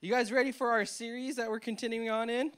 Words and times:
You 0.00 0.12
guys 0.12 0.30
ready 0.30 0.52
for 0.52 0.70
our 0.70 0.84
series 0.84 1.34
that 1.36 1.50
we're 1.50 1.58
continuing 1.58 2.08
on 2.08 2.30
in? 2.30 2.52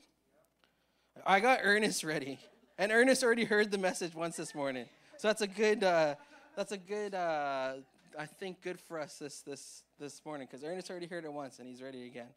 I 1.24 1.40
got 1.40 1.60
Ernest 1.62 2.04
ready, 2.04 2.38
and 2.76 2.92
Ernest 2.92 3.24
already 3.24 3.44
heard 3.44 3.70
the 3.70 3.78
message 3.78 4.14
once 4.14 4.36
this 4.36 4.54
morning, 4.54 4.84
so 5.16 5.28
that's 5.28 5.40
a 5.40 5.46
good. 5.46 5.82
Uh, 5.82 6.16
that's 6.54 6.72
a 6.72 6.76
good. 6.76 7.14
Uh, 7.14 7.76
I 8.18 8.26
think 8.26 8.60
good 8.60 8.78
for 8.78 9.00
us 9.00 9.16
this 9.16 9.40
this 9.40 9.84
this 9.98 10.20
morning 10.26 10.48
because 10.50 10.62
Ernest 10.62 10.90
already 10.90 11.06
heard 11.06 11.24
it 11.24 11.32
once 11.32 11.60
and 11.60 11.66
he's 11.66 11.80
ready 11.80 12.04
again. 12.04 12.28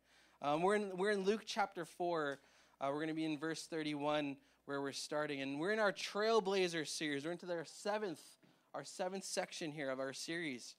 Um, 0.41 0.61
we're 0.61 0.75
in 0.75 0.95
we're 0.95 1.11
in 1.11 1.25
Luke 1.25 1.41
chapter 1.45 1.83
four. 1.83 2.39
Uh, 2.79 2.88
we're 2.88 2.99
going 2.99 3.09
to 3.09 3.13
be 3.13 3.25
in 3.25 3.38
verse 3.38 3.65
thirty-one 3.65 4.38
where 4.67 4.81
we're 4.81 4.93
starting, 4.93 5.41
and 5.41 5.59
we're 5.59 5.73
in 5.73 5.79
our 5.79 5.91
Trailblazer 5.91 6.88
series. 6.88 7.25
We're 7.25 7.33
into 7.33 7.51
our 7.51 7.65
seventh 7.65 8.21
our 8.73 8.85
seventh 8.85 9.25
section 9.25 9.73
here 9.73 9.89
of 9.89 9.99
our 9.99 10.13
series, 10.13 10.75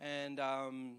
and. 0.00 0.40
Um, 0.40 0.96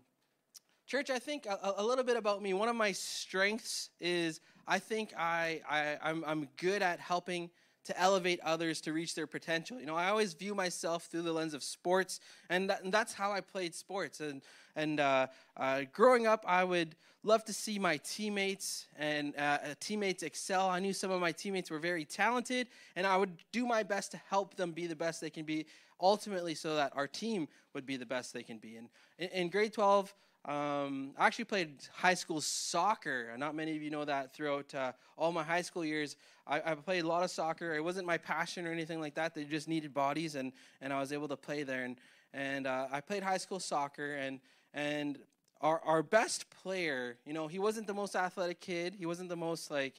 Church, 0.86 1.10
I 1.10 1.20
think 1.20 1.46
a, 1.46 1.74
a, 1.78 1.84
little 1.84 2.04
bit 2.04 2.18
about 2.18 2.42
me. 2.42 2.54
One 2.54 2.68
of 2.68 2.76
my 2.76 2.92
strengths 2.92 3.90
is 4.02 4.42
I 4.68 4.80
think 4.80 5.14
I, 5.18 5.62
I, 5.70 5.98
I'm, 6.04 6.24
I'm 6.26 6.48
good 6.58 6.82
at 6.82 7.00
helping 7.00 7.50
to 7.86 8.00
elevate 8.00 8.40
others 8.42 8.82
to 8.82 8.94
reach 8.94 9.16
their 9.16 9.28
potential. 9.28 9.80
You 9.80 9.86
know, 9.86 9.96
I 9.96 10.10
always 10.10 10.34
view 10.34 10.56
myself 10.56 11.06
through 11.06 11.24
the 11.24 11.34
lens 11.34 11.54
of 11.54 11.64
sports, 11.64 12.20
and, 12.50 12.72
and 12.84 12.94
that's 12.94 13.14
how 13.14 13.32
I 13.32 13.42
played 13.42 13.76
sports. 13.76 14.20
And, 14.20 14.42
and 14.76 15.00
uh, 15.00 15.28
uh, 15.58 15.82
growing 15.92 16.28
up, 16.28 16.44
I 16.48 16.64
would 16.64 16.96
love 17.24 17.44
to 17.46 17.54
see 17.54 17.80
my 17.80 17.98
teammates 17.98 18.88
and 18.98 19.34
uh, 19.38 19.40
uh 19.40 19.58
teammates 19.80 20.24
excel. 20.24 20.70
I 20.70 20.80
knew 20.80 20.92
some 20.92 21.12
of 21.12 21.22
my 21.22 21.32
teammates 21.32 21.72
were 21.72 21.80
very 21.80 22.06
talented, 22.06 22.68
and 22.96 23.08
I 23.08 23.18
would 23.18 23.32
do 23.52 23.66
my 23.66 23.84
best 23.84 24.12
to 24.12 24.22
help 24.30 24.56
them 24.56 24.72
be 24.72 24.88
the 24.88 24.96
best 24.96 25.22
they 25.22 25.30
can 25.30 25.46
be, 25.46 25.66
ultimately, 26.00 26.56
so 26.56 26.76
that 26.76 26.92
our 26.96 27.08
team 27.08 27.48
would 27.74 27.86
be 27.86 27.98
the 27.98 28.06
best 28.06 28.34
they 28.34 28.44
can 28.44 28.58
be. 28.58 28.78
And 28.78 28.90
in, 29.18 29.30
in 29.30 29.50
grade 29.50 29.74
12, 29.74 30.14
um, 30.46 31.12
I 31.18 31.28
actually 31.28 31.46
played 31.46 31.70
high 31.94 32.16
school 32.16 32.42
soccer. 32.42 33.34
Not 33.38 33.56
many 33.56 33.78
of 33.78 33.82
you 33.82 33.90
know 33.90 34.04
that 34.04 34.34
throughout 34.34 34.76
uh, 34.76 34.92
all 35.18 35.32
my 35.32 35.44
high 35.44 35.62
school 35.62 35.86
years. 35.86 36.18
I, 36.46 36.62
I, 36.72 36.76
played 36.76 37.06
a 37.06 37.08
lot 37.08 37.24
of 37.24 37.32
soccer. 37.32 37.74
It 37.76 37.84
wasn't 37.84 38.06
my 38.06 38.18
passion 38.18 38.68
or 38.68 38.72
anything 38.72 39.00
like 39.00 39.16
that. 39.16 39.34
They 39.34 39.46
just 39.46 39.70
needed 39.70 39.94
bodies, 39.94 40.36
and, 40.36 40.52
and 40.82 40.92
I 40.92 41.00
was 41.00 41.14
able 41.14 41.30
to 41.30 41.38
play 41.38 41.64
there. 41.64 41.86
And, 41.86 41.96
and 42.34 42.68
uh, 42.68 42.88
I 42.92 43.00
played 43.00 43.24
high 43.24 43.38
school 43.38 43.62
soccer, 43.62 44.16
and, 44.16 44.42
and 44.74 45.18
our, 45.62 45.80
our 45.86 46.04
best 46.04 46.50
player, 46.50 47.16
you 47.26 47.32
know, 47.32 47.48
he 47.48 47.60
wasn't 47.60 47.88
the 47.88 47.94
most 47.94 48.14
athletic 48.14 48.60
kid. 48.60 48.96
He 49.00 49.06
wasn't 49.06 49.30
the 49.30 49.38
most, 49.38 49.72
like, 49.72 49.94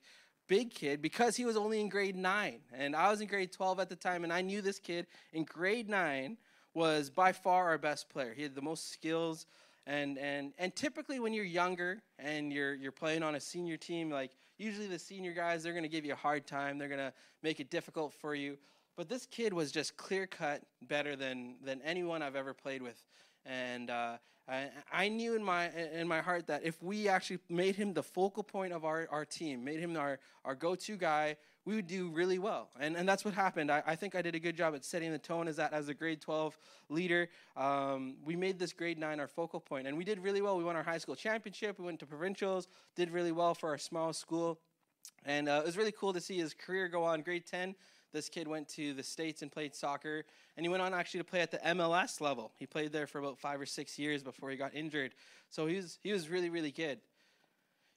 big 0.46 0.74
kid 0.74 1.00
because 1.00 1.36
he 1.36 1.46
was 1.46 1.56
only 1.56 1.80
in 1.80 1.88
grade 1.88 2.16
9. 2.16 2.58
And 2.74 2.94
I 2.94 3.10
was 3.10 3.22
in 3.22 3.28
grade 3.28 3.50
12 3.50 3.80
at 3.80 3.88
the 3.88 3.96
time, 3.96 4.24
and 4.24 4.32
I 4.32 4.42
knew 4.42 4.60
this 4.60 4.78
kid 4.78 5.06
in 5.32 5.44
grade 5.44 5.88
9 5.88 6.36
was 6.74 7.08
by 7.08 7.32
far 7.32 7.68
our 7.68 7.78
best 7.78 8.10
player. 8.10 8.34
He 8.34 8.42
had 8.42 8.54
the 8.54 8.60
most 8.60 8.92
skills 8.92 9.46
and 9.86 10.18
and 10.18 10.52
and 10.58 10.74
typically 10.74 11.20
when 11.20 11.32
you're 11.32 11.44
younger 11.44 12.02
and 12.18 12.52
you're 12.52 12.74
you're 12.74 12.92
playing 12.92 13.22
on 13.22 13.34
a 13.34 13.40
senior 13.40 13.76
team 13.76 14.10
like 14.10 14.30
usually 14.56 14.86
the 14.86 14.98
senior 14.98 15.32
guys 15.32 15.62
they're 15.62 15.72
going 15.72 15.82
to 15.82 15.88
give 15.88 16.04
you 16.04 16.12
a 16.12 16.16
hard 16.16 16.46
time. 16.46 16.78
They're 16.78 16.88
going 16.88 17.00
to 17.00 17.12
make 17.42 17.60
it 17.60 17.70
difficult 17.70 18.12
for 18.12 18.34
you. 18.34 18.56
But 18.96 19.08
this 19.08 19.26
kid 19.26 19.52
was 19.52 19.72
just 19.72 19.96
clear 19.96 20.26
cut 20.26 20.62
better 20.82 21.16
than 21.16 21.56
than 21.62 21.82
anyone 21.82 22.22
i've 22.22 22.36
ever 22.36 22.54
played 22.54 22.82
with. 22.82 23.02
And 23.44 23.90
uh, 23.90 24.16
I, 24.48 24.68
I, 24.92 25.08
knew 25.08 25.34
in 25.34 25.44
my 25.44 25.70
in 25.70 26.06
my 26.06 26.20
heart 26.20 26.46
that 26.46 26.64
if 26.64 26.82
we 26.82 27.08
actually 27.08 27.40
made 27.48 27.76
him 27.76 27.92
the 27.92 28.02
focal 28.02 28.42
point 28.42 28.72
of 28.72 28.84
our, 28.84 29.08
our 29.10 29.24
team 29.24 29.64
made 29.64 29.80
him 29.80 29.96
our, 29.96 30.18
our 30.44 30.54
go-to 30.54 30.96
guy 30.96 31.36
we 31.64 31.74
would 31.74 31.86
do 31.86 32.10
really 32.10 32.38
well. 32.38 32.68
And, 32.78 32.96
and 32.96 33.08
that's 33.08 33.24
what 33.24 33.34
happened. 33.34 33.70
I, 33.70 33.82
I 33.86 33.96
think 33.96 34.14
I 34.14 34.22
did 34.22 34.34
a 34.34 34.38
good 34.38 34.56
job 34.56 34.74
at 34.74 34.84
setting 34.84 35.10
the 35.12 35.18
tone 35.18 35.48
as 35.48 35.56
that 35.56 35.72
as 35.72 35.88
a 35.88 35.94
grade 35.94 36.20
12 36.20 36.58
leader. 36.90 37.28
Um, 37.56 38.16
we 38.24 38.36
made 38.36 38.58
this 38.58 38.72
grade 38.72 38.98
9 38.98 39.18
our 39.20 39.28
focal 39.28 39.60
point, 39.60 39.86
and 39.86 39.96
we 39.96 40.04
did 40.04 40.18
really 40.18 40.42
well. 40.42 40.56
We 40.56 40.64
won 40.64 40.76
our 40.76 40.82
high 40.82 40.98
school 40.98 41.16
championship. 41.16 41.78
We 41.78 41.84
went 41.84 42.00
to 42.00 42.06
provincials, 42.06 42.68
did 42.96 43.10
really 43.10 43.32
well 43.32 43.54
for 43.54 43.70
our 43.70 43.78
small 43.78 44.12
school. 44.12 44.58
And 45.24 45.48
uh, 45.48 45.60
it 45.62 45.66
was 45.66 45.76
really 45.76 45.92
cool 45.92 46.12
to 46.12 46.20
see 46.20 46.38
his 46.38 46.54
career 46.54 46.88
go 46.88 47.04
on. 47.04 47.22
Grade 47.22 47.46
10, 47.46 47.74
this 48.12 48.28
kid 48.28 48.46
went 48.46 48.68
to 48.70 48.92
the 48.92 49.02
States 49.02 49.40
and 49.42 49.50
played 49.50 49.74
soccer. 49.74 50.24
And 50.56 50.64
he 50.64 50.68
went 50.68 50.82
on 50.82 50.92
actually 50.92 51.20
to 51.20 51.24
play 51.24 51.40
at 51.40 51.50
the 51.50 51.58
MLS 51.58 52.20
level. 52.20 52.52
He 52.58 52.66
played 52.66 52.92
there 52.92 53.06
for 53.06 53.18
about 53.18 53.38
five 53.38 53.60
or 53.60 53.66
six 53.66 53.98
years 53.98 54.22
before 54.22 54.50
he 54.50 54.56
got 54.56 54.74
injured. 54.74 55.14
So 55.48 55.66
he 55.66 55.76
was, 55.76 55.98
he 56.02 56.12
was 56.12 56.28
really, 56.28 56.50
really 56.50 56.72
good. 56.72 57.00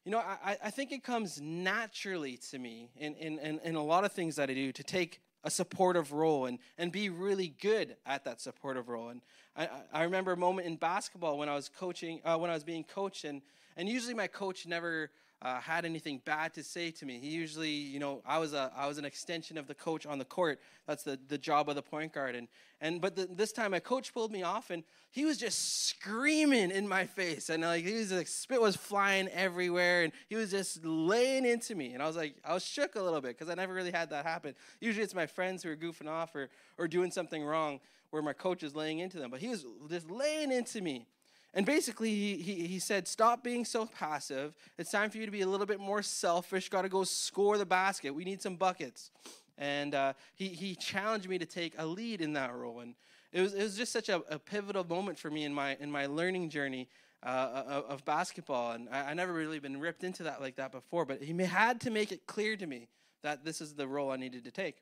You 0.07 0.11
know, 0.11 0.19
I, 0.19 0.55
I 0.63 0.69
think 0.69 0.93
it 0.93 1.03
comes 1.03 1.41
naturally 1.41 2.37
to 2.51 2.57
me 2.57 2.91
in, 2.95 3.13
in, 3.15 3.39
in, 3.39 3.59
in 3.59 3.75
a 3.75 3.83
lot 3.83 4.05
of 4.05 4.13
things 4.13 4.37
that 4.37 4.49
I 4.49 4.53
do 4.53 4.71
to 4.71 4.81
take 4.81 5.19
a 5.43 5.51
supportive 5.51 6.13
role 6.13 6.45
and, 6.45 6.59
and 6.77 6.93
be 6.93 7.09
really 7.09 7.49
good 7.61 7.97
at 8.05 8.23
that 8.23 8.39
supportive 8.39 8.87
role. 8.87 9.09
And 9.09 9.19
I, 9.57 9.67
I 9.91 10.03
remember 10.03 10.31
a 10.31 10.37
moment 10.37 10.65
in 10.65 10.77
basketball 10.77 11.37
when 11.37 11.49
I 11.49 11.55
was 11.55 11.67
coaching, 11.67 12.21
uh, 12.23 12.37
when 12.37 12.49
I 12.49 12.53
was 12.53 12.63
being 12.63 12.85
coached, 12.85 13.25
and, 13.25 13.41
and 13.75 13.89
usually 13.89 14.13
my 14.13 14.27
coach 14.27 14.65
never 14.65 15.11
uh, 15.41 15.59
had 15.59 15.85
anything 15.85 16.19
bad 16.25 16.53
to 16.55 16.63
say 16.63 16.89
to 16.89 17.05
me. 17.05 17.19
He 17.19 17.27
usually, 17.27 17.69
you 17.69 17.99
know, 17.99 18.21
I 18.25 18.39
was 18.39 18.53
a 18.53 18.71
I 18.75 18.87
was 18.87 18.97
an 18.97 19.05
extension 19.05 19.57
of 19.57 19.67
the 19.67 19.75
coach 19.75 20.05
on 20.05 20.17
the 20.17 20.25
court. 20.25 20.59
That's 20.87 21.03
the, 21.03 21.19
the 21.27 21.37
job 21.37 21.69
of 21.69 21.75
the 21.75 21.81
point 21.83 22.13
guard. 22.13 22.35
And 22.35 22.47
and 22.81 22.99
but 22.99 23.15
the, 23.15 23.27
this 23.27 23.51
time 23.51 23.71
my 23.71 23.79
coach 23.79 24.13
pulled 24.13 24.31
me 24.31 24.41
off, 24.41 24.71
and 24.71 24.83
he 25.11 25.25
was 25.25 25.37
just 25.37 25.87
screaming 25.87 26.71
in 26.71 26.87
my 26.87 27.05
face, 27.05 27.49
and 27.49 27.61
like 27.61 27.85
he 27.85 27.93
was 27.93 28.11
like 28.11 28.27
spit 28.27 28.59
was 28.59 28.75
flying 28.75 29.27
everywhere, 29.29 30.03
and 30.03 30.13
he 30.27 30.35
was 30.35 30.49
just 30.49 30.83
laying 30.83 31.45
into 31.45 31.75
me. 31.75 31.93
And 31.93 32.01
I 32.01 32.07
was 32.07 32.15
like, 32.15 32.35
I 32.43 32.53
was 32.55 32.65
shook 32.65 32.95
a 32.95 33.01
little 33.01 33.21
bit 33.21 33.37
because 33.37 33.49
I 33.51 33.55
never 33.55 33.73
really 33.73 33.91
had 33.91 34.09
that 34.09 34.25
happen. 34.25 34.55
Usually 34.79 35.03
it's 35.03 35.15
my 35.15 35.27
friends 35.27 35.61
who 35.61 35.69
are 35.69 35.75
goofing 35.75 36.09
off 36.09 36.35
or 36.35 36.49
or 36.79 36.87
doing 36.87 37.11
something 37.11 37.43
wrong 37.43 37.79
where 38.09 38.23
my 38.23 38.33
coach 38.33 38.63
is 38.63 38.75
laying 38.75 38.99
into 38.99 39.19
them, 39.19 39.29
but 39.29 39.39
he 39.39 39.49
was 39.49 39.65
just 39.89 40.09
laying 40.09 40.51
into 40.51 40.81
me. 40.81 41.05
And 41.53 41.65
basically, 41.65 42.09
he, 42.09 42.37
he, 42.37 42.67
he 42.67 42.79
said, 42.79 43.07
Stop 43.07 43.43
being 43.43 43.65
so 43.65 43.85
passive. 43.85 44.55
It's 44.77 44.91
time 44.91 45.09
for 45.09 45.17
you 45.17 45.25
to 45.25 45.31
be 45.31 45.41
a 45.41 45.47
little 45.47 45.65
bit 45.65 45.79
more 45.79 46.01
selfish. 46.03 46.69
Got 46.69 46.83
to 46.83 46.89
go 46.89 47.03
score 47.03 47.57
the 47.57 47.65
basket. 47.65 48.13
We 48.13 48.23
need 48.23 48.41
some 48.41 48.55
buckets. 48.55 49.11
And 49.57 49.95
uh, 49.95 50.13
he, 50.35 50.49
he 50.49 50.75
challenged 50.75 51.27
me 51.27 51.39
to 51.39 51.45
take 51.45 51.73
a 51.77 51.85
lead 51.85 52.21
in 52.21 52.33
that 52.33 52.53
role. 52.53 52.81
And 52.81 52.93
it 53.31 53.41
was, 53.41 53.53
it 53.53 53.63
was 53.63 53.75
just 53.75 53.91
such 53.91 54.09
a, 54.09 54.21
a 54.29 54.37
pivotal 54.37 54.83
moment 54.83 55.17
for 55.17 55.31
me 55.31 55.45
in 55.45 55.53
my, 55.53 55.75
in 55.79 55.91
my 55.91 56.05
learning 56.05 56.49
journey 56.49 56.87
uh, 57.23 57.63
of, 57.67 57.85
of, 57.85 58.05
basketball. 58.05 58.73
And 58.73 58.87
I, 58.91 59.09
I 59.09 59.13
never 59.15 59.33
really 59.33 59.59
been 59.59 59.79
ripped 59.79 60.03
into 60.03 60.23
that 60.23 60.41
like 60.41 60.57
that 60.57 60.71
before. 60.71 61.05
But 61.05 61.23
he 61.23 61.33
had 61.43 61.81
to 61.81 61.89
make 61.89 62.11
it 62.11 62.27
clear 62.27 62.55
to 62.55 62.67
me 62.67 62.87
that 63.23 63.43
this 63.43 63.61
is 63.61 63.73
the 63.73 63.87
role 63.87 64.11
I 64.11 64.17
needed 64.17 64.43
to 64.43 64.51
take. 64.51 64.77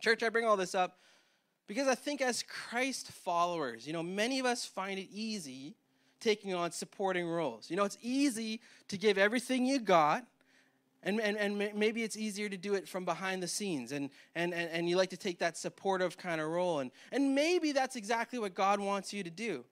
Church, 0.00 0.22
I 0.22 0.30
bring 0.30 0.46
all 0.46 0.56
this 0.56 0.74
up 0.74 0.98
because 1.70 1.86
I 1.86 1.94
think 1.94 2.20
as 2.20 2.42
Christ 2.42 3.12
followers, 3.12 3.86
you 3.86 3.92
know, 3.92 4.02
many 4.02 4.40
of 4.40 4.44
us 4.44 4.66
find 4.66 4.98
it 4.98 5.06
easy 5.12 5.76
taking 6.18 6.52
on 6.52 6.72
supporting 6.72 7.28
roles. 7.28 7.70
You 7.70 7.76
know, 7.76 7.84
it's 7.84 7.96
easy 8.02 8.60
to 8.88 8.98
give 8.98 9.16
everything 9.18 9.64
you 9.64 9.78
got, 9.78 10.26
and, 11.04 11.20
and, 11.20 11.36
and 11.36 11.56
maybe 11.76 12.02
it's 12.02 12.16
easier 12.16 12.48
to 12.48 12.56
do 12.56 12.74
it 12.74 12.88
from 12.88 13.04
behind 13.04 13.40
the 13.40 13.46
scenes, 13.46 13.92
and, 13.92 14.10
and, 14.34 14.52
and, 14.52 14.68
and 14.72 14.88
you 14.88 14.96
like 14.96 15.10
to 15.10 15.16
take 15.16 15.38
that 15.38 15.56
supportive 15.56 16.18
kind 16.18 16.40
of 16.40 16.48
role. 16.48 16.80
And, 16.80 16.90
and 17.12 17.36
maybe 17.36 17.70
that's 17.70 17.94
exactly 17.94 18.40
what 18.40 18.52
God 18.52 18.80
wants 18.80 19.12
you 19.12 19.22
to 19.22 19.30
do. 19.30 19.64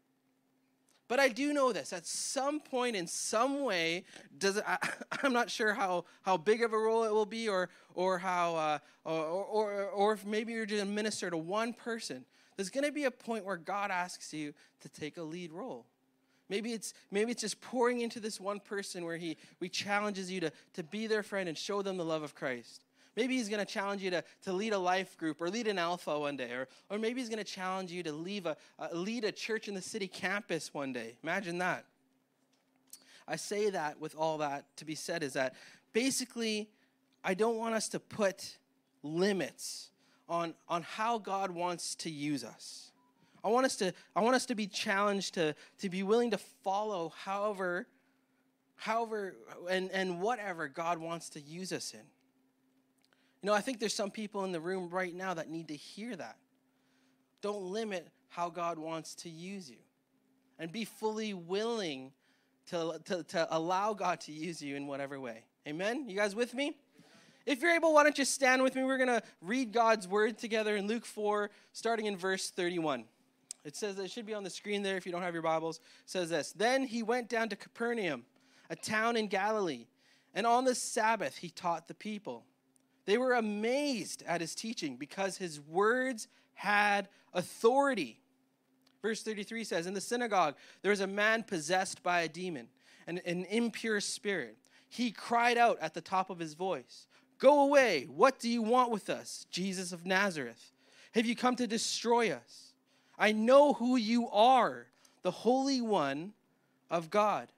But 1.09 1.19
I 1.19 1.29
do 1.31 1.55
know 1.55 1.73
this 1.73 1.93
at 1.95 2.07
some 2.07 2.61
point, 2.61 2.95
in 2.95 3.07
some 3.07 3.65
way, 3.65 4.05
does 4.39 4.61
I, 4.67 4.79
am 5.23 5.33
not 5.33 5.51
sure 5.51 5.73
how, 5.73 6.05
how 6.23 6.37
big 6.37 6.63
of 6.63 6.73
a 6.73 6.79
role 6.79 7.05
it 7.05 7.13
will 7.13 7.27
be, 7.27 7.49
or, 7.49 7.71
or, 7.95 8.19
how, 8.19 8.55
uh, 8.57 8.79
or, 9.05 9.25
or, 9.25 9.85
or 9.87 10.13
if 10.13 10.27
maybe 10.27 10.53
you're 10.53 10.67
just 10.67 10.83
a 10.83 10.87
minister 10.87 11.31
to 11.31 11.37
one 11.37 11.73
person. 11.73 12.25
There's 12.57 12.71
going 12.71 12.85
to 12.85 12.93
be 12.93 13.05
a 13.05 13.11
point 13.11 13.45
where 13.45 13.57
God 13.57 13.91
asks 13.91 14.35
you 14.35 14.53
to 14.81 14.89
take 14.89 15.17
a 15.17 15.23
lead 15.23 15.53
role. 15.53 15.87
Maybe 16.51 16.73
it's, 16.73 16.95
maybe 17.11 17.31
it's 17.31 17.43
just 17.43 17.61
pouring 17.61 18.01
into 18.01 18.21
this 18.21 18.41
one 18.41 18.59
person 18.59 19.05
where 19.05 19.17
he, 19.17 19.37
he 19.61 19.69
challenges 19.69 20.31
you 20.31 20.41
to, 20.41 20.53
to 20.75 20.83
be 20.83 21.07
their 21.07 21.23
friend 21.23 21.49
and 21.49 21.57
show 21.57 21.83
them 21.83 21.97
the 21.97 22.05
love 22.05 22.23
of 22.23 22.35
Christ. 22.35 22.85
Maybe 23.17 23.37
he's 23.37 23.49
going 23.49 23.65
to 23.65 23.71
challenge 23.71 24.03
you 24.03 24.11
to, 24.11 24.25
to 24.43 24.53
lead 24.53 24.73
a 24.73 24.79
life 24.79 25.17
group 25.17 25.41
or 25.41 25.51
lead 25.51 25.67
an 25.67 25.79
alpha 25.79 26.19
one 26.19 26.37
day. 26.37 26.51
Or, 26.53 26.69
or 26.91 26.99
maybe 26.99 27.21
he's 27.21 27.29
going 27.29 27.45
to 27.45 27.45
challenge 27.45 27.91
you 27.91 28.03
to 28.03 28.13
leave 28.13 28.47
a, 28.47 28.57
uh, 28.79 28.89
lead 28.93 29.25
a 29.25 29.33
church 29.33 29.69
in 29.69 29.75
the 29.75 29.83
city 29.83 30.09
campus 30.09 30.73
one 30.73 30.93
day. 30.93 31.17
Imagine 31.23 31.59
that. 31.59 31.85
I 33.27 33.37
say 33.37 33.71
that 33.71 34.01
with 34.01 34.15
all 34.17 34.39
that 34.39 34.65
to 34.77 34.85
be 34.85 34.95
said 34.95 35.23
is 35.23 35.35
that 35.35 35.55
basically, 35.93 36.71
I 37.23 37.35
don't 37.35 37.57
want 37.57 37.75
us 37.75 37.89
to 37.91 38.01
put 38.01 38.57
limits 39.03 39.91
on, 40.29 40.55
on 40.69 40.83
how 40.83 41.19
God 41.19 41.51
wants 41.51 41.95
to 41.97 42.11
use 42.11 42.45
us. 42.45 42.93
I 43.45 43.49
want 43.49 43.67
us 43.67 43.77
to, 43.77 43.93
I 44.17 44.21
want 44.21 44.35
us 44.35 44.47
to 44.47 44.55
be 44.55 44.67
challenged 44.67 45.35
to, 45.35 45.55
to 45.79 45.89
be 45.89 46.03
willing 46.03 46.31
to 46.33 46.39
follow 46.39 47.13
however, 47.25 47.87
however, 48.77 49.37
and, 49.71 49.91
and 49.91 50.21
whatever 50.21 50.69
God 50.69 50.99
wants 50.99 51.29
to 51.31 51.41
use 51.41 51.73
us 51.73 51.95
in. 51.95 52.01
You 53.43 53.47
know, 53.47 53.55
I 53.55 53.61
think 53.61 53.79
there's 53.79 53.95
some 53.95 54.11
people 54.11 54.45
in 54.45 54.53
the 54.53 54.61
room 54.61 54.89
right 54.91 55.15
now 55.15 55.35
that 55.35 55.49
need 55.49 55.69
to 55.69 55.77
hear 55.77 56.17
that. 56.17 56.37
Don't 57.41 57.63
limit 57.63 58.09
how 58.29 58.51
God 58.51 58.79
wants 58.79 59.15
to 59.17 59.31
use 59.31 59.71
you. 59.71 59.79
And 60.59 60.73
be 60.73 60.85
fully 60.85 61.35
willing 61.35 62.13
to, 62.71 63.01
to, 63.05 63.23
to 63.23 63.57
allow 63.57 63.95
God 63.95 64.21
to 64.23 64.33
use 64.33 64.61
you 64.61 64.75
in 64.75 64.87
whatever 64.87 65.21
way. 65.21 65.45
Amen? 65.67 66.09
You 66.09 66.17
guys 66.17 66.35
with 66.35 66.53
me? 66.53 66.77
If 67.47 67.63
you're 67.63 67.71
able, 67.71 67.95
why 67.95 68.03
don't 68.03 68.19
you 68.19 68.25
stand 68.25 68.63
with 68.63 68.75
me? 68.75 68.85
We're 68.85 68.99
going 68.99 69.09
to 69.09 69.23
read 69.41 69.73
God's 69.73 70.07
word 70.07 70.37
together 70.37 70.77
in 70.77 70.87
Luke 70.87 71.07
4, 71.07 71.51
starting 71.73 72.07
in 72.07 72.17
verse 72.17 72.51
31. 72.51 73.05
It 73.65 73.77
says, 73.77 73.99
it 73.99 74.11
should 74.11 74.27
be 74.27 74.35
on 74.35 74.45
the 74.45 74.51
screen 74.51 74.83
there 74.83 74.97
if 74.97 75.07
you 75.07 75.13
don't 75.13 75.23
have 75.23 75.33
your 75.33 75.43
Bibles. 75.43 75.79
It 75.79 75.83
says 76.11 76.31
this 76.31 76.53
Then 76.53 76.85
he 76.85 77.03
went 77.03 77.29
down 77.29 77.49
to 77.51 77.57
Capernaum. 77.57 78.25
a 78.69 78.77
town 78.77 79.17
in 79.17 79.29
Galilee. 79.29 79.87
And 80.35 80.47
on 80.47 80.65
the 80.65 80.75
Sabbath, 80.75 81.39
he 81.39 81.49
taught 81.49 81.89
the 81.89 81.95
people. 81.95 82.45
They 83.09 83.17
were 83.17 83.33
amazed 83.33 84.23
at 84.27 84.43
his 84.43 84.55
teaching 84.55 84.97
because 84.97 85.39
his 85.39 85.63
words 85.63 86.29
had 86.53 87.09
authority. 87.33 88.21
Verse 89.01 89.23
33 89.23 89.65
says 89.65 89.87
In 89.87 89.95
the 89.95 90.01
synagogue, 90.03 90.57
there 90.83 90.91
was 90.91 91.01
a 91.01 91.07
man 91.07 91.43
possessed 91.43 92.03
by 92.03 92.21
a 92.21 92.29
demon, 92.29 92.69
an, 93.07 93.19
an 93.25 93.47
impure 93.47 94.03
spirit. 94.03 94.59
He 94.91 95.11
cried 95.11 95.57
out 95.57 95.79
at 95.81 95.95
the 95.95 96.03
top 96.03 96.29
of 96.29 96.39
his 96.39 96.53
voice, 96.53 97.07
Go 97.39 97.63
away! 97.63 98.07
What 98.15 98.39
do 98.39 98.51
you 98.51 98.61
want 98.61 98.91
with 98.91 99.09
us, 99.09 99.47
Jesus 99.51 99.91
of 99.93 100.05
Nazareth? 100.05 100.71
Have 101.13 101.25
you 101.25 101.35
come 101.35 101.57
to 101.57 101.67
destroy 101.67 102.31
us? 102.31 102.75
I 103.19 103.33
know 103.33 103.73
who 103.73 103.97
you 103.97 104.29
are, 104.29 104.85
the 105.23 105.31
Holy 105.31 105.81
One 105.81 106.35
of 106.91 107.09
God. 107.09 107.49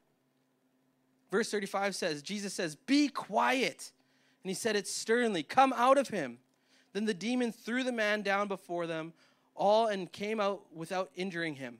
Verse 1.32 1.50
35 1.50 1.96
says, 1.96 2.22
Jesus 2.22 2.54
says, 2.54 2.76
Be 2.76 3.08
quiet. 3.08 3.90
And 4.42 4.50
he 4.50 4.54
said 4.54 4.76
it 4.76 4.88
sternly, 4.88 5.42
Come 5.42 5.72
out 5.74 5.98
of 5.98 6.08
him. 6.08 6.38
Then 6.92 7.04
the 7.04 7.14
demon 7.14 7.52
threw 7.52 7.84
the 7.84 7.92
man 7.92 8.22
down 8.22 8.48
before 8.48 8.86
them 8.86 9.12
all 9.54 9.86
and 9.86 10.10
came 10.10 10.40
out 10.40 10.62
without 10.74 11.10
injuring 11.14 11.56
him. 11.56 11.78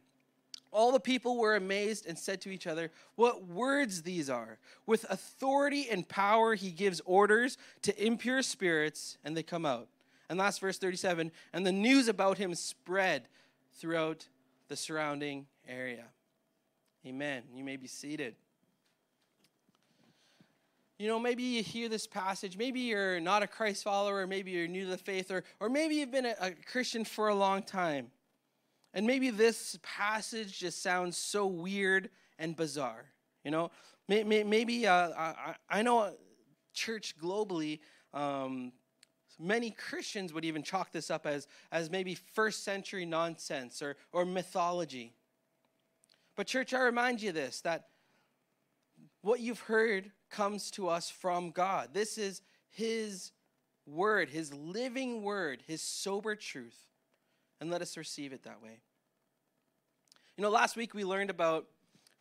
All 0.73 0.93
the 0.93 1.01
people 1.01 1.37
were 1.37 1.57
amazed 1.57 2.07
and 2.07 2.17
said 2.17 2.41
to 2.43 2.51
each 2.51 2.67
other, 2.67 2.93
What 3.17 3.47
words 3.47 4.03
these 4.03 4.31
are! 4.31 4.59
With 4.87 5.05
authority 5.11 5.89
and 5.91 6.09
power, 6.09 6.55
he 6.55 6.71
gives 6.71 7.01
orders 7.05 7.59
to 7.83 8.05
impure 8.05 8.43
spirits, 8.43 9.19
and 9.25 9.37
they 9.37 9.43
come 9.43 9.67
out. 9.67 9.89
And 10.29 10.39
last 10.39 10.61
verse 10.61 10.79
37 10.79 11.33
and 11.53 11.67
the 11.67 11.73
news 11.73 12.07
about 12.07 12.39
him 12.39 12.55
spread 12.55 13.27
throughout 13.73 14.29
the 14.69 14.77
surrounding 14.77 15.47
area. 15.67 16.05
Amen. 17.05 17.43
You 17.53 17.65
may 17.65 17.77
be 17.77 17.89
seated. 17.89 18.37
You 21.01 21.07
know, 21.07 21.19
maybe 21.19 21.43
you 21.43 21.63
hear 21.63 21.89
this 21.89 22.07
passage, 22.07 22.59
maybe 22.59 22.81
you're 22.81 23.21
not 23.21 23.43
a 23.43 23.47
Christ 23.47 23.85
follower, 23.85 24.27
maybe 24.27 24.51
you're 24.51 24.69
new 24.69 24.85
to 24.85 24.91
the 24.91 24.99
faith, 24.99 25.31
or, 25.31 25.45
or 25.59 25.71
maybe 25.71 25.95
you've 25.95 26.11
been 26.11 26.27
a, 26.27 26.35
a 26.39 26.51
Christian 26.51 27.07
for 27.07 27.29
a 27.29 27.35
long 27.35 27.63
time. 27.63 28.09
And 28.93 29.07
maybe 29.07 29.31
this 29.31 29.79
passage 29.83 30.59
just 30.59 30.83
sounds 30.83 31.17
so 31.17 31.47
weird 31.47 32.11
and 32.39 32.55
bizarre. 32.55 33.07
You 33.45 33.51
know, 33.51 33.71
maybe 34.09 34.87
uh, 34.87 35.09
I, 35.17 35.55
I 35.71 35.81
know 35.81 36.13
church 36.75 37.15
globally, 37.19 37.81
um, 38.13 38.71
many 39.39 39.71
Christians 39.71 40.35
would 40.35 40.45
even 40.45 40.63
chalk 40.63 40.93
this 40.93 41.11
up 41.11 41.27
as, 41.27 41.49
as 41.73 41.89
maybe 41.89 42.15
first 42.15 42.63
century 42.63 43.07
nonsense 43.07 43.81
or, 43.81 43.97
or 44.13 44.27
mythology. 44.27 45.15
But, 46.37 46.47
church, 46.47 46.75
I 46.75 46.81
remind 46.81 47.23
you 47.23 47.33
this 47.33 47.63
that 47.63 47.87
what 49.23 49.41
you've 49.41 49.61
heard 49.61 50.13
comes 50.31 50.71
to 50.73 50.89
us 50.89 51.11
from 51.11 51.51
God. 51.51 51.91
This 51.93 52.19
is 52.19 52.43
His 52.69 53.33
word, 53.87 54.31
His 54.31 54.53
living 54.55 55.23
word, 55.23 55.63
His 55.67 55.83
sober 55.83 56.37
truth. 56.37 56.87
And 57.61 57.71
let 57.71 57.83
us 57.83 57.97
receive 57.97 58.33
it 58.33 58.45
that 58.45 58.63
way. 58.63 58.81
You 60.37 60.43
know, 60.43 60.51
last 60.51 60.77
week 60.77 60.95
we 60.95 61.05
learned 61.05 61.29
about 61.29 61.67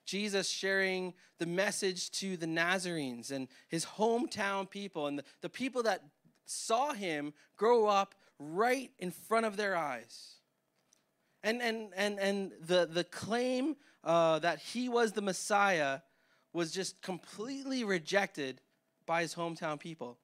Jesus 0.05 0.49
sharing 0.49 1.13
the 1.37 1.45
message 1.45 2.09
to 2.11 2.35
the 2.35 2.47
Nazarenes 2.47 3.31
and 3.31 3.47
his 3.67 3.85
hometown 3.85 4.69
people 4.69 5.07
and 5.07 5.19
the, 5.19 5.23
the 5.41 5.49
people 5.49 5.83
that 5.83 6.03
saw 6.45 6.93
him 6.93 7.31
grow 7.55 7.85
up 7.85 8.15
right 8.39 8.91
in 8.97 9.11
front 9.11 9.45
of 9.45 9.55
their 9.55 9.77
eyes. 9.77 10.35
And, 11.43 11.61
and, 11.61 11.93
and, 11.95 12.19
and 12.19 12.51
the, 12.59 12.89
the 12.91 13.03
claim 13.03 13.75
uh, 14.03 14.39
that 14.39 14.59
he 14.59 14.89
was 14.89 15.11
the 15.11 15.21
Messiah 15.21 15.99
was 16.53 16.71
just 16.71 17.01
completely 17.01 17.83
rejected 17.83 18.61
by 19.05 19.21
his 19.21 19.35
hometown 19.35 19.79
people. 19.79 20.17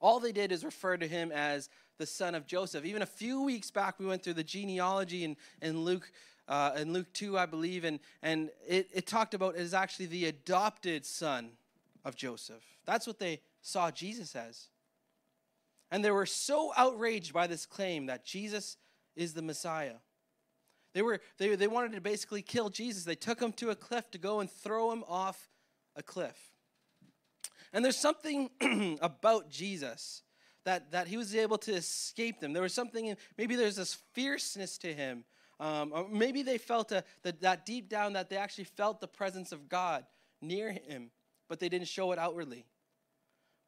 All 0.00 0.20
they 0.20 0.32
did 0.32 0.52
is 0.52 0.64
refer 0.64 0.96
to 0.96 1.08
him 1.08 1.32
as 1.32 1.68
the 1.98 2.06
son 2.06 2.34
of 2.34 2.46
Joseph. 2.46 2.84
Even 2.84 3.02
a 3.02 3.06
few 3.06 3.42
weeks 3.42 3.70
back, 3.70 3.98
we 3.98 4.06
went 4.06 4.22
through 4.22 4.34
the 4.34 4.44
genealogy 4.44 5.24
in, 5.24 5.36
in 5.62 5.80
Luke. 5.80 6.10
Uh, 6.48 6.70
in 6.76 6.92
Luke 6.92 7.12
2, 7.12 7.36
I 7.36 7.44
believe, 7.44 7.82
and, 7.82 7.98
and 8.22 8.50
it, 8.68 8.88
it 8.94 9.04
talked 9.08 9.34
about 9.34 9.56
is 9.56 9.74
actually 9.74 10.06
the 10.06 10.26
adopted 10.26 11.04
son 11.04 11.50
of 12.04 12.14
Joseph. 12.14 12.62
That's 12.84 13.04
what 13.04 13.18
they 13.18 13.40
saw 13.62 13.90
Jesus 13.90 14.36
as. 14.36 14.68
And 15.90 16.04
they 16.04 16.12
were 16.12 16.24
so 16.24 16.72
outraged 16.76 17.32
by 17.32 17.48
this 17.48 17.66
claim 17.66 18.06
that 18.06 18.24
Jesus 18.24 18.76
is 19.16 19.34
the 19.34 19.42
Messiah 19.42 19.96
they, 20.96 21.02
were, 21.02 21.20
they, 21.36 21.54
they 21.56 21.66
wanted 21.66 21.92
to 21.92 22.00
basically 22.00 22.40
kill 22.40 22.70
Jesus. 22.70 23.04
They 23.04 23.16
took 23.16 23.38
him 23.38 23.52
to 23.52 23.68
a 23.68 23.74
cliff 23.74 24.10
to 24.12 24.18
go 24.18 24.40
and 24.40 24.50
throw 24.50 24.90
him 24.90 25.04
off 25.06 25.50
a 25.94 26.02
cliff. 26.02 26.38
And 27.74 27.84
there's 27.84 27.98
something 27.98 28.48
about 29.02 29.50
Jesus 29.50 30.22
that, 30.64 30.92
that 30.92 31.06
he 31.06 31.18
was 31.18 31.34
able 31.34 31.58
to 31.58 31.74
escape 31.74 32.40
them. 32.40 32.54
There 32.54 32.62
was 32.62 32.72
something, 32.72 33.14
maybe 33.36 33.56
there's 33.56 33.76
this 33.76 33.98
fierceness 34.14 34.78
to 34.78 34.94
him. 34.94 35.24
Um, 35.60 35.92
or 35.94 36.08
maybe 36.08 36.42
they 36.42 36.56
felt 36.56 36.90
a, 36.92 37.04
that, 37.24 37.42
that 37.42 37.66
deep 37.66 37.90
down 37.90 38.14
that 38.14 38.30
they 38.30 38.38
actually 38.38 38.64
felt 38.64 39.02
the 39.02 39.06
presence 39.06 39.52
of 39.52 39.68
God 39.68 40.06
near 40.40 40.72
him, 40.72 41.10
but 41.46 41.60
they 41.60 41.68
didn't 41.68 41.88
show 41.88 42.10
it 42.12 42.18
outwardly. 42.18 42.64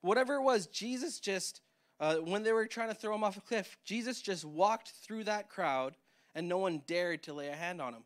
Whatever 0.01 0.37
it 0.37 0.43
was, 0.43 0.67
Jesus 0.67 1.21
just, 1.21 1.61
uh, 2.01 2.15
when 2.15 2.43
they 2.43 2.53
were 2.53 2.65
trying 2.65 2.89
to 2.89 2.95
throw 2.95 3.15
him 3.15 3.23
off 3.23 3.37
a 3.37 3.43
cliff, 3.43 3.77
Jesus 3.85 4.23
just 4.23 4.47
walked 4.47 4.93
through 5.03 5.25
that 5.25 5.51
crowd 5.51 5.95
and 6.35 6.49
no 6.49 6.59
one 6.59 6.83
dared 6.87 7.23
to 7.25 7.33
lay 7.33 7.49
a 7.49 7.55
hand 7.55 7.81
on 7.81 7.95
him. 7.95 8.03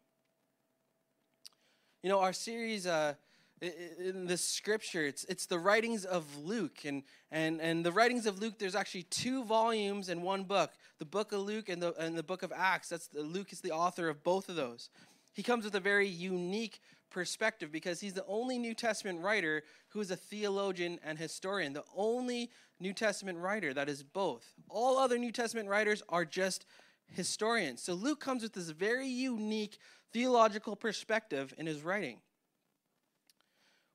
You 2.03 2.09
know, 2.09 2.21
our 2.21 2.33
series 2.33 2.87
uh, 2.87 3.15
in 3.61 4.27
the 4.27 4.37
scripture, 4.37 5.05
it's, 5.05 5.25
it's 5.25 5.47
the 5.47 5.59
writings 5.59 6.05
of 6.05 6.25
Luke. 6.37 6.85
And, 6.85 7.05
and, 7.31 7.61
and 7.61 7.87
the 7.87 7.93
writings 7.93 8.27
of 8.27 8.41
Luke, 8.41 8.59
there's 8.59 8.75
actually 8.75 9.05
two 9.05 9.45
volumes 9.45 10.09
in 10.09 10.23
one 10.23 10.45
book 10.45 10.73
the 10.99 11.07
book 11.07 11.33
of 11.33 11.41
Luke 11.41 11.69
and 11.69 11.83
the, 11.83 11.95
and 11.95 12.17
the 12.17 12.23
book 12.23 12.43
of 12.43 12.53
Acts. 12.55 12.89
That's 12.89 13.09
the, 13.09 13.23
Luke 13.23 13.53
is 13.53 13.61
the 13.61 13.73
author 13.73 14.09
of 14.09 14.23
both 14.23 14.49
of 14.49 14.57
those. 14.57 14.89
He 15.33 15.43
comes 15.43 15.65
with 15.65 15.75
a 15.75 15.81
very 15.81 16.07
unique 16.07 16.81
perspective 17.11 17.71
because 17.73 18.01
he's 18.01 18.15
the 18.15 18.25
only 18.27 18.59
New 18.59 18.75
Testament 18.75 19.21
writer 19.21 19.63
who 19.89 20.01
is 20.01 20.11
a 20.11 20.17
theologian 20.17 20.99
and 21.05 21.19
historian, 21.19 21.73
the 21.73 21.85
only 21.97 22.51
New 22.81 22.93
Testament 22.93 23.39
writer 23.39 23.73
that 23.75 23.89
is 23.89 24.03
both. 24.03 24.55
All 24.69 24.99
other 24.99 25.19
New 25.19 25.33
Testament 25.33 25.69
writers 25.69 26.03
are 26.09 26.25
just 26.25 26.67
historian. 27.09 27.77
So 27.77 27.95
Luke 27.95 28.21
comes 28.21 28.43
with 28.43 28.53
this 28.53 28.71
very 28.71 29.09
unique 29.09 29.79
theological 30.13 30.77
perspective 30.77 31.55
in 31.59 31.67
his 31.67 31.83
writing. 31.83 32.19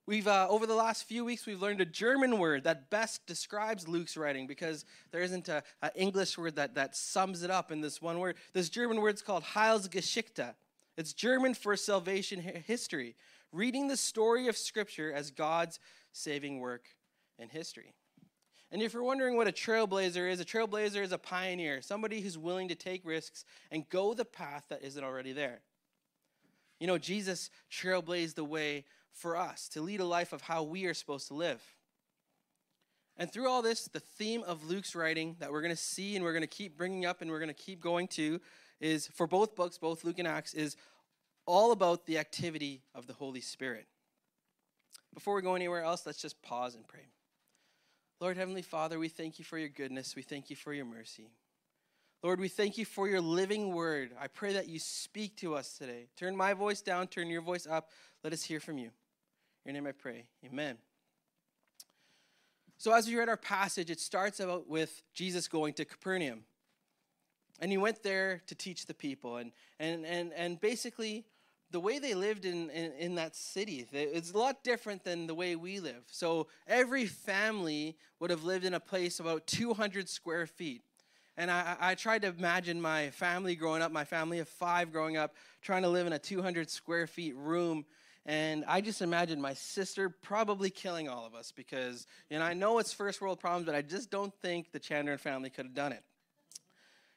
We've 0.06 0.26
uh, 0.26 0.46
over 0.48 0.66
the 0.66 0.74
last 0.74 1.04
few 1.04 1.22
weeks 1.22 1.44
we've 1.44 1.60
learned 1.60 1.82
a 1.82 1.84
German 1.84 2.38
word 2.38 2.64
that 2.64 2.88
best 2.88 3.26
describes 3.26 3.86
Luke's 3.86 4.16
writing 4.16 4.46
because 4.46 4.86
there 5.10 5.20
isn't 5.20 5.50
an 5.50 5.62
English 5.94 6.38
word 6.38 6.56
that, 6.56 6.76
that 6.76 6.96
sums 6.96 7.42
it 7.42 7.50
up 7.50 7.70
in 7.70 7.82
this 7.82 8.00
one 8.00 8.18
word. 8.18 8.36
This 8.54 8.70
German 8.70 9.02
word 9.02 9.16
is 9.16 9.22
called 9.22 9.44
Heilsgeschichte. 9.44 10.54
It's 10.96 11.12
German 11.12 11.52
for 11.52 11.76
salvation 11.76 12.40
history, 12.40 13.16
reading 13.52 13.88
the 13.88 13.98
story 13.98 14.48
of 14.48 14.56
Scripture 14.56 15.12
as 15.12 15.30
God's 15.30 15.78
saving 16.12 16.58
work 16.58 16.86
in 17.38 17.50
history. 17.50 17.92
And 18.70 18.82
if 18.82 18.92
you're 18.92 19.02
wondering 19.02 19.36
what 19.36 19.48
a 19.48 19.52
trailblazer 19.52 20.30
is, 20.30 20.40
a 20.40 20.44
trailblazer 20.44 21.02
is 21.02 21.12
a 21.12 21.18
pioneer, 21.18 21.80
somebody 21.80 22.20
who's 22.20 22.36
willing 22.36 22.68
to 22.68 22.74
take 22.74 23.04
risks 23.04 23.44
and 23.70 23.88
go 23.88 24.12
the 24.12 24.26
path 24.26 24.64
that 24.68 24.82
isn't 24.82 25.02
already 25.02 25.32
there. 25.32 25.60
You 26.78 26.86
know, 26.86 26.98
Jesus 26.98 27.50
trailblazed 27.72 28.34
the 28.34 28.44
way 28.44 28.84
for 29.12 29.36
us 29.36 29.68
to 29.70 29.80
lead 29.80 30.00
a 30.00 30.04
life 30.04 30.32
of 30.32 30.42
how 30.42 30.62
we 30.62 30.84
are 30.84 30.94
supposed 30.94 31.28
to 31.28 31.34
live. 31.34 31.62
And 33.16 33.32
through 33.32 33.48
all 33.48 33.62
this, 33.62 33.86
the 33.86 34.00
theme 34.00 34.44
of 34.46 34.68
Luke's 34.68 34.94
writing 34.94 35.36
that 35.40 35.50
we're 35.50 35.62
going 35.62 35.74
to 35.74 35.76
see 35.80 36.14
and 36.14 36.24
we're 36.24 36.32
going 36.32 36.42
to 36.42 36.46
keep 36.46 36.76
bringing 36.76 37.04
up 37.04 37.20
and 37.20 37.30
we're 37.30 37.40
going 37.40 37.48
to 37.48 37.54
keep 37.54 37.80
going 37.80 38.06
to 38.08 38.40
is 38.80 39.08
for 39.08 39.26
both 39.26 39.56
books, 39.56 39.76
both 39.76 40.04
Luke 40.04 40.20
and 40.20 40.28
Acts, 40.28 40.54
is 40.54 40.76
all 41.46 41.72
about 41.72 42.06
the 42.06 42.18
activity 42.18 42.82
of 42.94 43.08
the 43.08 43.14
Holy 43.14 43.40
Spirit. 43.40 43.86
Before 45.14 45.34
we 45.34 45.42
go 45.42 45.56
anywhere 45.56 45.82
else, 45.82 46.06
let's 46.06 46.22
just 46.22 46.40
pause 46.42 46.76
and 46.76 46.86
pray. 46.86 47.08
Lord 48.20 48.36
Heavenly 48.36 48.62
Father, 48.62 48.98
we 48.98 49.08
thank 49.08 49.38
you 49.38 49.44
for 49.44 49.58
your 49.58 49.68
goodness. 49.68 50.16
We 50.16 50.22
thank 50.22 50.50
you 50.50 50.56
for 50.56 50.72
your 50.72 50.84
mercy. 50.84 51.30
Lord, 52.22 52.40
we 52.40 52.48
thank 52.48 52.76
you 52.76 52.84
for 52.84 53.06
your 53.08 53.20
living 53.20 53.72
word. 53.72 54.10
I 54.20 54.26
pray 54.26 54.54
that 54.54 54.68
you 54.68 54.80
speak 54.80 55.36
to 55.36 55.54
us 55.54 55.78
today. 55.78 56.08
Turn 56.16 56.36
my 56.36 56.52
voice 56.52 56.82
down, 56.82 57.06
turn 57.06 57.28
your 57.28 57.42
voice 57.42 57.64
up. 57.64 57.90
Let 58.24 58.32
us 58.32 58.42
hear 58.42 58.58
from 58.58 58.76
you. 58.76 58.90
In 59.64 59.74
your 59.74 59.82
name 59.82 59.86
I 59.86 59.92
pray. 59.92 60.26
Amen. 60.44 60.78
So, 62.76 62.92
as 62.92 63.06
we 63.06 63.16
read 63.16 63.28
our 63.28 63.36
passage, 63.36 63.88
it 63.90 64.00
starts 64.00 64.40
out 64.40 64.68
with 64.68 65.02
Jesus 65.14 65.46
going 65.46 65.74
to 65.74 65.84
Capernaum. 65.84 66.44
And 67.60 67.70
he 67.70 67.78
went 67.78 68.02
there 68.02 68.42
to 68.46 68.54
teach 68.54 68.86
the 68.86 68.94
people. 68.94 69.36
And, 69.36 69.52
and, 69.78 70.04
and, 70.04 70.32
and 70.32 70.60
basically, 70.60 71.24
the 71.70 71.80
way 71.80 71.98
they 71.98 72.14
lived 72.14 72.44
in, 72.44 72.70
in, 72.70 72.92
in, 72.92 73.14
that 73.16 73.36
city 73.36 73.86
it's 73.92 74.32
a 74.32 74.38
lot 74.38 74.64
different 74.64 75.04
than 75.04 75.26
the 75.26 75.34
way 75.34 75.54
we 75.54 75.80
live. 75.80 76.02
So 76.06 76.46
every 76.66 77.06
family 77.06 77.96
would 78.20 78.30
have 78.30 78.44
lived 78.44 78.64
in 78.64 78.74
a 78.74 78.80
place 78.80 79.20
about 79.20 79.46
200 79.46 80.08
square 80.08 80.46
feet. 80.46 80.82
And 81.36 81.50
I, 81.50 81.76
I 81.78 81.94
tried 81.94 82.22
to 82.22 82.28
imagine 82.28 82.80
my 82.80 83.10
family 83.10 83.54
growing 83.54 83.82
up 83.82 83.92
my 83.92 84.04
family 84.04 84.38
of 84.40 84.48
five 84.48 84.92
growing 84.92 85.16
up 85.16 85.34
trying 85.62 85.82
to 85.82 85.88
live 85.88 86.06
in 86.06 86.12
a 86.12 86.18
200 86.18 86.70
square 86.70 87.06
feet 87.06 87.36
room. 87.36 87.84
And 88.26 88.64
I 88.66 88.80
just 88.80 89.00
imagine 89.02 89.40
my 89.40 89.54
sister 89.54 90.08
probably 90.08 90.68
killing 90.68 91.08
all 91.08 91.24
of 91.24 91.34
us 91.34 91.52
because, 91.52 92.06
you 92.28 92.38
know, 92.38 92.44
I 92.44 92.54
know 92.54 92.78
it's 92.78 92.92
first 92.92 93.20
world 93.20 93.40
problems, 93.40 93.66
but 93.66 93.74
I 93.74 93.82
just 93.82 94.10
don't 94.10 94.34
think 94.42 94.72
the 94.72 94.78
Chandler 94.78 95.16
family 95.16 95.48
could 95.48 95.66
have 95.66 95.74
done 95.74 95.92
it. 95.92 96.02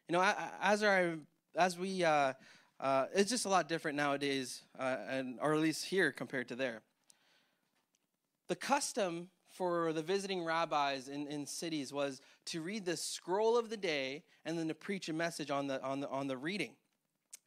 You 0.08 0.14
know, 0.14 0.34
as 0.62 0.84
our, 0.84 1.16
as 1.56 1.78
we, 1.78 2.04
uh, 2.04 2.34
uh, 2.82 3.06
it's 3.14 3.30
just 3.30 3.46
a 3.46 3.50
lot 3.50 3.70
different 3.70 3.96
nowadays, 3.96 4.64
uh, 4.78 4.98
and 5.08 5.38
or 5.42 5.54
at 5.54 5.60
least 5.60 5.86
here 5.86 6.12
compared 6.12 6.48
to 6.50 6.56
there. 6.56 6.82
The 8.50 8.56
custom 8.56 9.30
for 9.48 9.94
the 9.94 10.02
visiting 10.02 10.44
rabbis 10.44 11.08
in, 11.08 11.28
in 11.28 11.46
cities 11.46 11.94
was 11.94 12.22
to 12.48 12.62
read 12.62 12.86
the 12.86 12.98
scroll 12.98 13.58
of 13.58 13.70
the 13.70 13.78
day 13.78 14.24
and 14.46 14.58
then 14.58 14.68
to 14.68 14.74
preach 14.74 15.10
a 15.10 15.14
message 15.14 15.52
on 15.52 15.68
the 15.68 15.82
on 15.84 16.00
the 16.02 16.10
on 16.10 16.28
the 16.28 16.38
reading. 16.38 16.74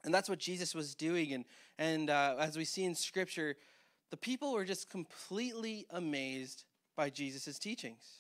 And 0.05 0.15
that's 0.15 0.29
what 0.29 0.39
Jesus 0.39 0.75
was 0.75 0.95
doing. 0.95 1.33
And, 1.33 1.45
and 1.79 2.11
uh, 2.11 2.37
as 2.39 2.57
we 2.57 2.65
see 2.65 2.85
in 2.85 2.95
Scripture, 2.95 3.57
the 4.11 4.17
people 4.17 4.53
were 4.53 4.65
just 4.65 4.91
completely 4.91 5.87
amazed 5.91 6.65
by 6.95 7.11
Jesus' 7.11 7.59
teachings. 7.59 8.19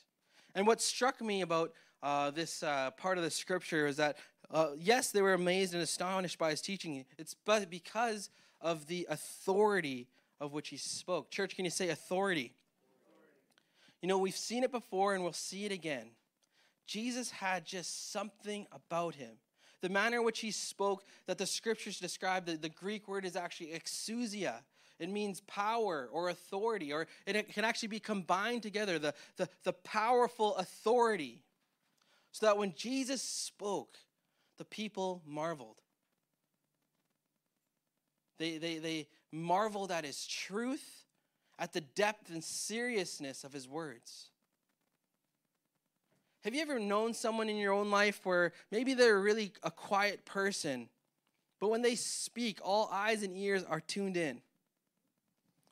And 0.54 0.66
what 0.66 0.80
struck 0.80 1.20
me 1.20 1.42
about 1.42 1.72
uh, 2.02 2.30
this 2.30 2.62
uh, 2.62 2.90
part 2.92 3.18
of 3.18 3.24
the 3.24 3.30
Scripture 3.30 3.86
is 3.86 3.98
that, 3.98 4.16
uh, 4.54 4.68
yes, 4.78 5.10
they 5.10 5.20
were 5.20 5.34
amazed 5.34 5.74
and 5.74 5.82
astonished 5.82 6.38
by 6.38 6.50
his 6.50 6.62
teaching. 6.62 7.04
It's 7.18 7.34
but 7.44 7.68
because 7.68 8.30
of 8.60 8.86
the 8.86 9.06
authority 9.10 10.08
of 10.40 10.54
which 10.54 10.70
he 10.70 10.78
spoke. 10.78 11.30
Church, 11.30 11.54
can 11.54 11.66
you 11.66 11.70
say 11.70 11.90
authority? 11.90 12.54
You 14.00 14.08
know, 14.08 14.16
we've 14.16 14.36
seen 14.36 14.64
it 14.64 14.72
before 14.72 15.14
and 15.14 15.22
we'll 15.22 15.32
see 15.32 15.66
it 15.66 15.72
again. 15.72 16.06
Jesus 16.86 17.30
had 17.30 17.66
just 17.66 18.12
something 18.12 18.66
about 18.72 19.14
him 19.14 19.36
the 19.84 19.90
manner 19.90 20.16
in 20.16 20.24
which 20.24 20.40
he 20.40 20.50
spoke 20.50 21.04
that 21.26 21.36
the 21.36 21.44
scriptures 21.44 22.00
describe, 22.00 22.46
the, 22.46 22.56
the 22.56 22.70
Greek 22.70 23.06
word 23.06 23.26
is 23.26 23.36
actually 23.36 23.66
exousia. 23.66 24.54
It 24.98 25.10
means 25.10 25.42
power 25.42 26.08
or 26.10 26.30
authority, 26.30 26.90
or 26.90 27.06
it 27.26 27.52
can 27.52 27.66
actually 27.66 27.88
be 27.88 28.00
combined 28.00 28.62
together 28.62 28.98
the, 28.98 29.12
the, 29.36 29.46
the 29.62 29.74
powerful 29.74 30.56
authority. 30.56 31.42
So 32.32 32.46
that 32.46 32.56
when 32.56 32.72
Jesus 32.74 33.20
spoke, 33.20 33.98
the 34.58 34.64
people 34.64 35.22
marveled. 35.26 35.76
They, 38.38 38.58
they, 38.58 38.78
they 38.78 39.08
marveled 39.32 39.90
at 39.90 40.04
his 40.04 40.26
truth, 40.26 41.04
at 41.58 41.72
the 41.72 41.80
depth 41.80 42.30
and 42.30 42.42
seriousness 42.42 43.44
of 43.44 43.52
his 43.52 43.68
words. 43.68 44.30
Have 46.42 46.54
you 46.54 46.60
ever 46.60 46.78
known 46.78 47.14
someone 47.14 47.48
in 47.48 47.56
your 47.56 47.72
own 47.72 47.90
life 47.90 48.20
where 48.24 48.52
maybe 48.70 48.94
they're 48.94 49.20
really 49.20 49.52
a 49.62 49.70
quiet 49.70 50.24
person, 50.24 50.88
but 51.58 51.68
when 51.68 51.80
they 51.80 51.94
speak, 51.94 52.58
all 52.62 52.90
eyes 52.92 53.22
and 53.22 53.36
ears 53.36 53.64
are 53.64 53.80
tuned 53.80 54.16
in? 54.16 54.42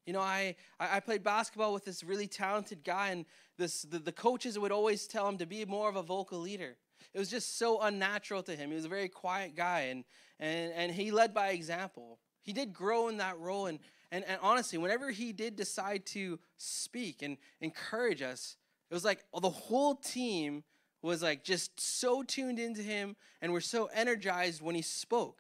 You 0.07 0.15
know, 0.15 0.21
I, 0.21 0.57
I 0.81 1.01
played 1.01 1.23
basketball 1.23 1.73
with 1.73 1.85
this 1.85 2.03
really 2.03 2.27
talented 2.27 2.83
guy, 2.85 3.11
and 3.11 3.27
this, 3.59 3.83
the, 3.83 3.99
the 3.99 4.13
coaches 4.13 4.59
would 4.59 4.73
always 4.73 5.07
tell 5.07 5.29
him 5.29 5.39
to 5.39 5.47
be 5.47 5.65
more 5.65 5.89
of 5.89 5.97
a 5.97 6.03
vocal 6.03 6.41
leader. 6.41 6.77
It 7.15 7.19
was 7.19 7.29
just 7.29 7.59
so 7.59 7.81
unnatural 7.81 8.43
to 8.45 8.57
him. 8.57 8.71
He 8.71 8.77
was 8.77 8.85
a 8.85 8.91
very 8.91 9.09
quiet 9.09 9.55
guy, 9.55 9.83
and, 9.83 10.05
and, 10.39 10.73
and 10.73 10.93
he 10.93 11.11
led 11.11 11.35
by 11.35 11.51
example. 11.51 12.19
He 12.43 12.53
did 12.53 12.73
grow 12.73 13.09
in 13.09 13.19
that 13.19 13.39
role, 13.39 13.67
and, 13.67 13.79
and, 14.11 14.25
and 14.27 14.39
honestly, 14.43 14.79
whenever 14.79 15.11
he 15.11 15.33
did 15.33 15.57
decide 15.57 16.07
to 16.07 16.39
speak 16.57 17.23
and 17.23 17.37
encourage 17.61 18.23
us, 18.23 18.57
it 18.91 18.95
was 18.95 19.05
like 19.05 19.25
the 19.41 19.49
whole 19.49 19.95
team 19.95 20.65
was 21.03 21.23
like 21.23 21.45
just 21.45 21.81
so 21.81 22.23
tuned 22.23 22.59
into 22.59 22.83
him 22.83 23.17
and 23.41 23.53
were 23.53 23.61
so 23.61 23.87
energized 23.87 24.63
when 24.63 24.75
he 24.75 24.83
spoke. 24.83 25.39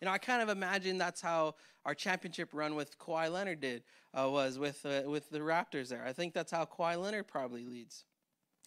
You 0.00 0.06
know, 0.06 0.12
I 0.12 0.18
kind 0.18 0.42
of 0.42 0.48
imagine 0.48 0.98
that's 0.98 1.20
how 1.20 1.54
our 1.84 1.94
championship 1.94 2.50
run 2.52 2.74
with 2.74 2.98
Kawhi 2.98 3.32
Leonard 3.32 3.60
did 3.60 3.82
uh, 4.12 4.28
was 4.28 4.58
with 4.58 4.84
uh, 4.84 5.08
with 5.08 5.30
the 5.30 5.38
Raptors 5.38 5.88
there. 5.88 6.04
I 6.04 6.12
think 6.12 6.34
that's 6.34 6.52
how 6.52 6.64
Kawhi 6.64 7.00
Leonard 7.00 7.26
probably 7.26 7.64
leads. 7.64 8.04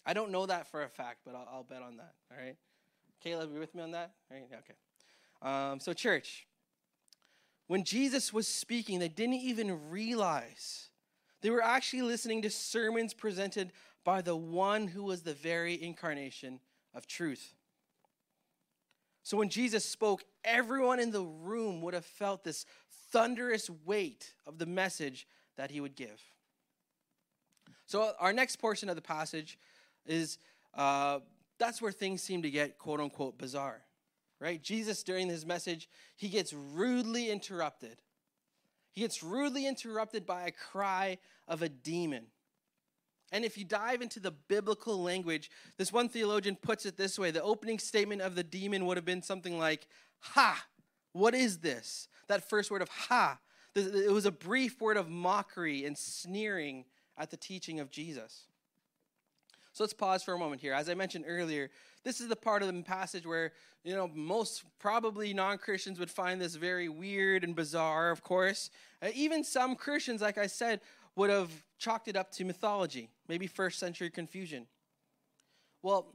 I 0.06 0.12
don't 0.12 0.30
know 0.30 0.46
that 0.46 0.66
for 0.70 0.82
a 0.82 0.88
fact, 0.88 1.18
but 1.24 1.34
I'll, 1.34 1.48
I'll 1.52 1.62
bet 1.62 1.82
on 1.82 1.96
that. 1.98 2.14
All 2.30 2.42
right, 2.42 2.56
Caleb, 3.22 3.52
you 3.52 3.60
with 3.60 3.74
me 3.74 3.82
on 3.82 3.90
that? 3.92 4.12
All 4.30 4.36
right, 4.36 4.48
okay. 4.60 4.74
Um, 5.42 5.80
so, 5.80 5.92
church, 5.92 6.46
when 7.66 7.84
Jesus 7.84 8.32
was 8.32 8.48
speaking, 8.48 8.98
they 8.98 9.08
didn't 9.08 9.34
even 9.34 9.90
realize 9.90 10.88
they 11.42 11.50
were 11.50 11.62
actually 11.62 12.02
listening 12.02 12.42
to 12.42 12.50
sermons 12.50 13.14
presented 13.14 13.72
by 14.04 14.22
the 14.22 14.36
one 14.36 14.88
who 14.88 15.04
was 15.04 15.22
the 15.22 15.34
very 15.34 15.80
incarnation 15.80 16.60
of 16.94 17.06
truth. 17.06 17.54
So 19.22 19.36
when 19.36 19.48
Jesus 19.48 19.84
spoke, 19.84 20.24
everyone 20.44 20.98
in 20.98 21.10
the 21.10 21.22
room 21.22 21.82
would 21.82 21.94
have 21.94 22.04
felt 22.04 22.42
this 22.42 22.66
thunderous 23.12 23.70
weight 23.84 24.34
of 24.46 24.58
the 24.58 24.66
message 24.66 25.26
that 25.56 25.70
he 25.70 25.80
would 25.80 25.94
give. 25.94 26.20
So, 27.86 28.12
our 28.20 28.32
next 28.32 28.56
portion 28.56 28.88
of 28.88 28.96
the 28.96 29.02
passage 29.02 29.58
is 30.06 30.38
uh, 30.74 31.20
that's 31.58 31.80
where 31.82 31.92
things 31.92 32.22
seem 32.22 32.42
to 32.42 32.50
get 32.50 32.78
quote 32.78 33.00
unquote 33.00 33.38
bizarre, 33.38 33.82
right? 34.40 34.62
Jesus, 34.62 35.02
during 35.02 35.28
his 35.28 35.44
message, 35.44 35.88
he 36.16 36.28
gets 36.28 36.52
rudely 36.52 37.30
interrupted 37.30 37.98
he 38.92 39.02
gets 39.02 39.22
rudely 39.22 39.66
interrupted 39.66 40.26
by 40.26 40.42
a 40.42 40.50
cry 40.50 41.18
of 41.46 41.62
a 41.62 41.68
demon. 41.68 42.26
And 43.32 43.44
if 43.44 43.56
you 43.56 43.64
dive 43.64 44.02
into 44.02 44.18
the 44.18 44.32
biblical 44.32 45.00
language, 45.00 45.50
this 45.78 45.92
one 45.92 46.08
theologian 46.08 46.56
puts 46.56 46.84
it 46.84 46.96
this 46.96 47.18
way 47.18 47.30
the 47.30 47.42
opening 47.42 47.78
statement 47.78 48.22
of 48.22 48.34
the 48.34 48.42
demon 48.42 48.86
would 48.86 48.96
have 48.96 49.04
been 49.04 49.22
something 49.22 49.58
like, 49.58 49.86
Ha, 50.20 50.66
what 51.12 51.34
is 51.34 51.58
this? 51.58 52.08
That 52.26 52.48
first 52.48 52.70
word 52.70 52.82
of 52.82 52.88
ha. 52.88 53.38
It 53.74 54.12
was 54.12 54.26
a 54.26 54.32
brief 54.32 54.80
word 54.80 54.96
of 54.96 55.08
mockery 55.08 55.84
and 55.84 55.96
sneering 55.96 56.84
at 57.16 57.30
the 57.30 57.36
teaching 57.36 57.78
of 57.78 57.90
Jesus. 57.90 58.46
So 59.72 59.84
let's 59.84 59.92
pause 59.92 60.22
for 60.22 60.34
a 60.34 60.38
moment 60.38 60.60
here. 60.60 60.72
As 60.72 60.88
I 60.88 60.94
mentioned 60.94 61.24
earlier, 61.28 61.70
this 62.04 62.20
is 62.20 62.28
the 62.28 62.36
part 62.36 62.62
of 62.62 62.74
the 62.74 62.82
passage 62.82 63.24
where, 63.24 63.52
you 63.84 63.94
know, 63.94 64.08
most 64.12 64.64
probably 64.78 65.32
non 65.32 65.58
Christians 65.58 65.98
would 65.98 66.10
find 66.10 66.40
this 66.40 66.56
very 66.56 66.88
weird 66.88 67.44
and 67.44 67.54
bizarre, 67.54 68.10
of 68.10 68.22
course. 68.22 68.70
Uh, 69.02 69.08
even 69.14 69.44
some 69.44 69.76
Christians, 69.76 70.20
like 70.20 70.38
I 70.38 70.46
said, 70.46 70.80
would 71.16 71.30
have 71.30 71.50
chalked 71.78 72.08
it 72.08 72.16
up 72.16 72.30
to 72.32 72.44
mythology, 72.44 73.10
maybe 73.28 73.46
first 73.46 73.78
century 73.78 74.10
confusion. 74.10 74.66
Well, 75.82 76.14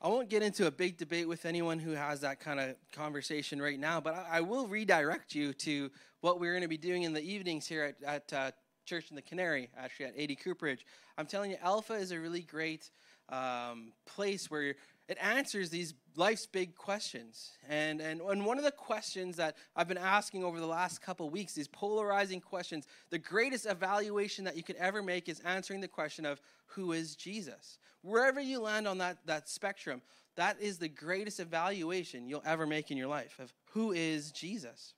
I 0.00 0.08
won't 0.08 0.28
get 0.28 0.42
into 0.42 0.66
a 0.66 0.70
big 0.70 0.96
debate 0.96 1.28
with 1.28 1.46
anyone 1.46 1.78
who 1.78 1.92
has 1.92 2.20
that 2.20 2.40
kind 2.40 2.60
of 2.60 2.76
conversation 2.92 3.60
right 3.60 3.78
now, 3.78 4.00
but 4.00 4.14
I, 4.14 4.38
I 4.38 4.40
will 4.40 4.66
redirect 4.66 5.34
you 5.34 5.52
to 5.54 5.90
what 6.20 6.40
we're 6.40 6.52
going 6.52 6.62
to 6.62 6.68
be 6.68 6.76
doing 6.76 7.04
in 7.04 7.12
the 7.12 7.22
evenings 7.22 7.66
here 7.66 7.84
at, 7.84 8.02
at 8.02 8.32
uh, 8.32 8.50
Church 8.84 9.10
in 9.10 9.16
the 9.16 9.22
Canary, 9.22 9.70
actually 9.76 10.06
at 10.06 10.14
80 10.16 10.36
Cooperage. 10.36 10.86
I'm 11.18 11.26
telling 11.26 11.50
you, 11.50 11.56
Alpha 11.62 11.94
is 11.94 12.12
a 12.12 12.20
really 12.20 12.42
great 12.42 12.90
um, 13.28 13.92
place 14.06 14.50
where 14.50 14.74
it 15.08 15.18
answers 15.20 15.70
these 15.70 15.94
life's 16.16 16.46
big 16.46 16.74
questions. 16.74 17.52
And, 17.68 18.00
and, 18.00 18.20
and 18.20 18.44
one 18.44 18.58
of 18.58 18.64
the 18.64 18.70
questions 18.70 19.36
that 19.36 19.56
I've 19.76 19.88
been 19.88 19.98
asking 19.98 20.44
over 20.44 20.58
the 20.58 20.66
last 20.66 21.02
couple 21.02 21.28
weeks, 21.28 21.52
these 21.52 21.68
polarizing 21.68 22.40
questions, 22.40 22.86
the 23.10 23.18
greatest 23.18 23.66
evaluation 23.66 24.44
that 24.44 24.56
you 24.56 24.62
could 24.62 24.76
ever 24.76 25.02
make 25.02 25.28
is 25.28 25.40
answering 25.40 25.80
the 25.80 25.88
question 25.88 26.24
of 26.24 26.40
who 26.66 26.92
is 26.92 27.16
Jesus? 27.16 27.78
Wherever 28.02 28.40
you 28.40 28.60
land 28.60 28.88
on 28.88 28.98
that, 28.98 29.18
that 29.26 29.48
spectrum, 29.48 30.02
that 30.36 30.60
is 30.60 30.78
the 30.78 30.88
greatest 30.88 31.38
evaluation 31.38 32.28
you'll 32.28 32.42
ever 32.44 32.66
make 32.66 32.90
in 32.90 32.96
your 32.96 33.08
life 33.08 33.38
of 33.38 33.52
who 33.72 33.92
is 33.92 34.32
Jesus. 34.32 34.94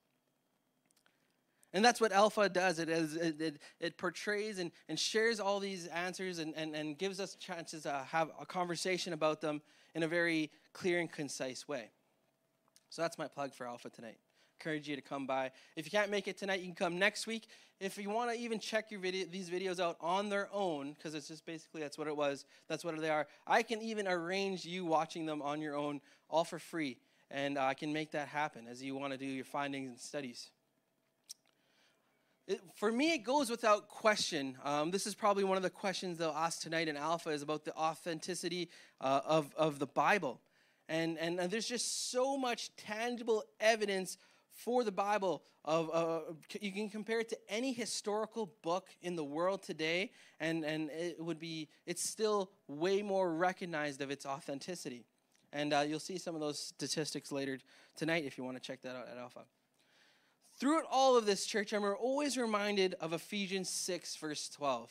And 1.77 1.85
that's 1.85 2.01
what 2.01 2.11
Alpha 2.11 2.49
does. 2.49 2.79
It, 2.79 2.89
is, 2.89 3.17
it, 3.17 3.39
it, 3.39 3.59
it, 3.81 3.99
portrays 3.99 4.59
and, 4.61 4.73
and 4.89 4.99
shares 4.99 5.41
all 5.41 5.61
these 5.61 5.89
answers 5.89 6.39
and, 6.39 6.55
and, 6.57 6.75
and 6.75 6.97
gives 6.97 7.21
us 7.21 7.35
chances 7.35 7.83
to 7.83 8.03
have 8.11 8.31
a 8.41 8.47
conversation 8.47 9.13
about 9.13 9.43
them 9.43 9.61
in 9.95 10.03
a 10.03 10.09
very 10.09 10.51
clear 10.73 11.01
and 11.01 11.13
concise 11.13 11.69
way. 11.69 11.91
So 12.89 13.03
that's 13.03 13.19
my 13.19 13.29
plug 13.29 13.53
for 13.53 13.67
Alpha 13.67 13.91
tonight. 13.91 14.17
Encourage 14.59 14.89
you 14.89 14.97
to 14.97 15.03
come 15.03 15.27
by. 15.27 15.51
If 15.77 15.85
you 15.85 15.91
can't 15.91 16.11
make 16.11 16.29
it 16.29 16.39
tonight, 16.39 16.61
you 16.61 16.67
can 16.69 16.75
come 16.75 16.99
next 16.99 17.27
week. 17.27 17.47
If 17.79 17.99
you 17.99 18.09
want 18.09 18.31
to 18.31 18.39
even 18.39 18.59
check 18.59 18.91
your 18.91 19.01
video, 19.01 19.27
these 19.31 19.51
videos 19.51 19.79
out 19.79 19.99
on 20.01 20.31
their 20.31 20.49
own, 20.55 20.95
because 20.95 21.15
it's 21.15 21.29
just 21.29 21.45
basically 21.45 21.83
that's 21.83 21.99
what 21.99 22.09
it 22.09 22.17
was, 22.17 22.47
that's 22.69 22.87
what 22.87 22.99
they 22.99 23.11
are. 23.11 23.27
I 23.47 23.63
can 23.63 23.83
even 23.83 24.09
arrange 24.09 24.65
you 24.65 24.87
watching 24.87 25.27
them 25.27 25.43
on 25.43 25.61
your 25.61 25.77
own, 25.77 26.01
all 26.31 26.45
for 26.45 26.59
free, 26.59 26.97
and 27.31 27.59
uh, 27.59 27.65
I 27.65 27.75
can 27.75 27.93
make 27.93 28.13
that 28.13 28.29
happen 28.29 28.67
as 28.67 28.83
you 28.83 28.95
want 28.95 29.13
to 29.13 29.19
do 29.19 29.27
your 29.27 29.45
findings 29.45 29.91
and 29.91 30.01
studies. 30.01 30.49
It, 32.47 32.61
for 32.75 32.93
me, 32.93 33.13
it 33.13 33.25
goes 33.25 33.51
without 33.51 33.89
question. 33.89 34.57
Um, 34.63 34.93
this 34.93 35.07
is 35.07 35.17
probably 35.17 35.43
one 35.43 35.57
of 35.57 35.65
the 35.65 35.71
questions 35.71 36.19
they'll 36.19 36.31
ask 36.31 36.61
tonight 36.61 36.87
in 36.87 36.97
Alpha 36.97 37.31
is 37.31 37.43
about 37.43 37.65
the 37.65 37.75
authenticity 37.75 38.71
uh, 39.01 39.21
of, 39.25 39.53
of 39.57 39.81
the 39.81 39.87
Bible. 39.87 40.41
And, 40.89 41.19
and, 41.19 41.41
and, 41.41 41.51
there's 41.51 41.67
just 41.67 42.13
so 42.13 42.39
much 42.39 42.71
tangible 42.77 43.43
evidence 43.59 44.19
for 44.51 44.85
the 44.85 44.93
Bible. 44.93 45.43
Of 45.65 45.91
uh, 45.93 46.21
You 46.61 46.71
can 46.71 46.89
compare 46.89 47.19
it 47.19 47.29
to 47.31 47.39
any 47.49 47.73
historical 47.73 48.53
book 48.63 48.91
in 49.03 49.17
the 49.17 49.25
world 49.25 49.65
today, 49.65 50.13
and, 50.39 50.65
and 50.65 50.91
it 50.91 51.19
would 51.19 51.41
be, 51.41 51.69
it's 51.87 52.09
still 52.09 52.53
way 52.69 53.03
more 53.03 53.35
recognized 53.35 54.01
of 54.01 54.13
its 54.13 54.25
authenticity. 54.25 55.05
And 55.53 55.73
uh, 55.73 55.81
you'll 55.81 55.99
see 55.99 56.19
some 56.19 56.37
of 56.37 56.41
those 56.41 56.61
statistics 56.61 57.33
later 57.33 57.59
tonight 57.97 58.25
if 58.25 58.39
you 58.39 58.45
want 58.45 58.57
to 58.57 58.63
check 58.63 58.83
that 58.83 58.95
out 58.95 59.09
at 59.11 59.19
Alpha 59.19 59.43
throughout 60.59 60.85
all 60.91 61.17
of 61.17 61.27
this, 61.27 61.47
church, 61.47 61.73
I'm 61.73 61.85
always 61.85 62.37
reminded 62.37 62.95
of 63.01 63.13
Ephesians 63.13 63.69
6, 63.71 64.17
verse 64.17 64.49
12, 64.49 64.91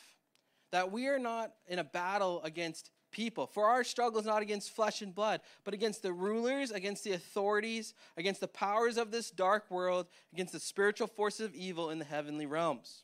that 0.72 0.92
we 0.92 1.08
are 1.08 1.20
not 1.20 1.54
in 1.68 1.80
a 1.80 1.84
battle 1.84 2.42
against 2.44 2.92
people. 3.12 3.48
For 3.48 3.66
our 3.66 3.84
struggle 3.84 4.20
is 4.20 4.26
not 4.26 4.42
against 4.42 4.72
flesh 4.72 5.02
and 5.02 5.16
blood, 5.16 5.42
but 5.64 5.74
against 5.74 6.02
the 6.02 6.12
rulers, 6.14 6.72
against 6.72 7.04
the 7.04 7.14
authorities, 7.14 7.94
against 8.18 8.42
the 8.42 8.48
powers 8.48 8.98
of 8.98 9.12
this 9.12 9.32
dark 9.32 9.72
world, 9.72 10.08
against 10.34 10.54
the 10.54 10.60
spiritual 10.60 11.08
forces 11.08 11.46
of 11.46 11.56
evil 11.56 11.90
in 11.90 12.00
the 12.00 12.06
heavenly 12.06 12.46
realms. 12.46 13.04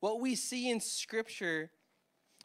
What 0.00 0.20
we 0.20 0.34
see 0.34 0.70
in 0.70 0.80
Scripture 0.80 1.70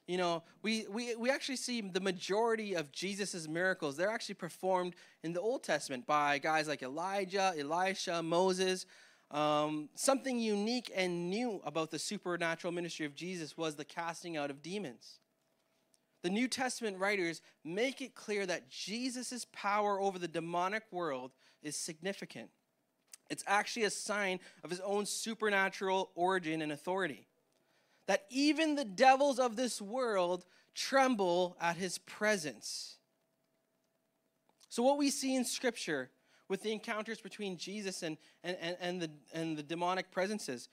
you 0.07 0.17
know, 0.17 0.43
we, 0.61 0.85
we, 0.89 1.15
we 1.15 1.31
actually 1.31 1.55
see 1.55 1.81
the 1.81 1.99
majority 1.99 2.75
of 2.75 2.91
Jesus' 2.91 3.47
miracles, 3.47 3.97
they're 3.97 4.11
actually 4.11 4.35
performed 4.35 4.95
in 5.23 5.33
the 5.33 5.41
Old 5.41 5.63
Testament 5.63 6.05
by 6.05 6.37
guys 6.37 6.67
like 6.67 6.83
Elijah, 6.83 7.53
Elisha, 7.57 8.21
Moses. 8.21 8.85
Um, 9.31 9.89
something 9.95 10.39
unique 10.39 10.91
and 10.95 11.29
new 11.31 11.59
about 11.65 11.89
the 11.89 11.97
supernatural 11.97 12.71
ministry 12.71 13.07
of 13.07 13.15
Jesus 13.15 13.57
was 13.57 13.75
the 13.75 13.85
casting 13.85 14.37
out 14.37 14.51
of 14.51 14.61
demons. 14.61 15.19
The 16.21 16.29
New 16.29 16.47
Testament 16.47 16.97
writers 16.99 17.41
make 17.63 18.01
it 18.01 18.13
clear 18.13 18.45
that 18.45 18.69
Jesus' 18.69 19.45
power 19.51 19.99
over 19.99 20.19
the 20.19 20.27
demonic 20.27 20.83
world 20.91 21.31
is 21.63 21.75
significant. 21.75 22.49
It's 23.31 23.43
actually 23.47 23.83
a 23.83 23.89
sign 23.89 24.39
of 24.63 24.69
his 24.69 24.79
own 24.81 25.07
supernatural 25.07 26.11
origin 26.15 26.61
and 26.61 26.71
authority 26.71 27.27
that 28.07 28.25
even 28.29 28.75
the 28.75 28.85
devils 28.85 29.39
of 29.39 29.55
this 29.55 29.81
world 29.81 30.45
tremble 30.73 31.57
at 31.59 31.77
his 31.77 31.97
presence. 31.97 32.97
So, 34.69 34.83
what 34.83 34.97
we 34.97 35.09
see 35.09 35.35
in 35.35 35.45
Scripture 35.45 36.09
with 36.47 36.61
the 36.61 36.71
encounters 36.71 37.21
between 37.21 37.57
Jesus 37.57 38.03
and, 38.03 38.17
and, 38.43 38.57
and, 38.61 38.77
and, 38.79 39.01
the, 39.01 39.11
and 39.33 39.57
the 39.57 39.63
demonic 39.63 40.11
presences, 40.11 40.69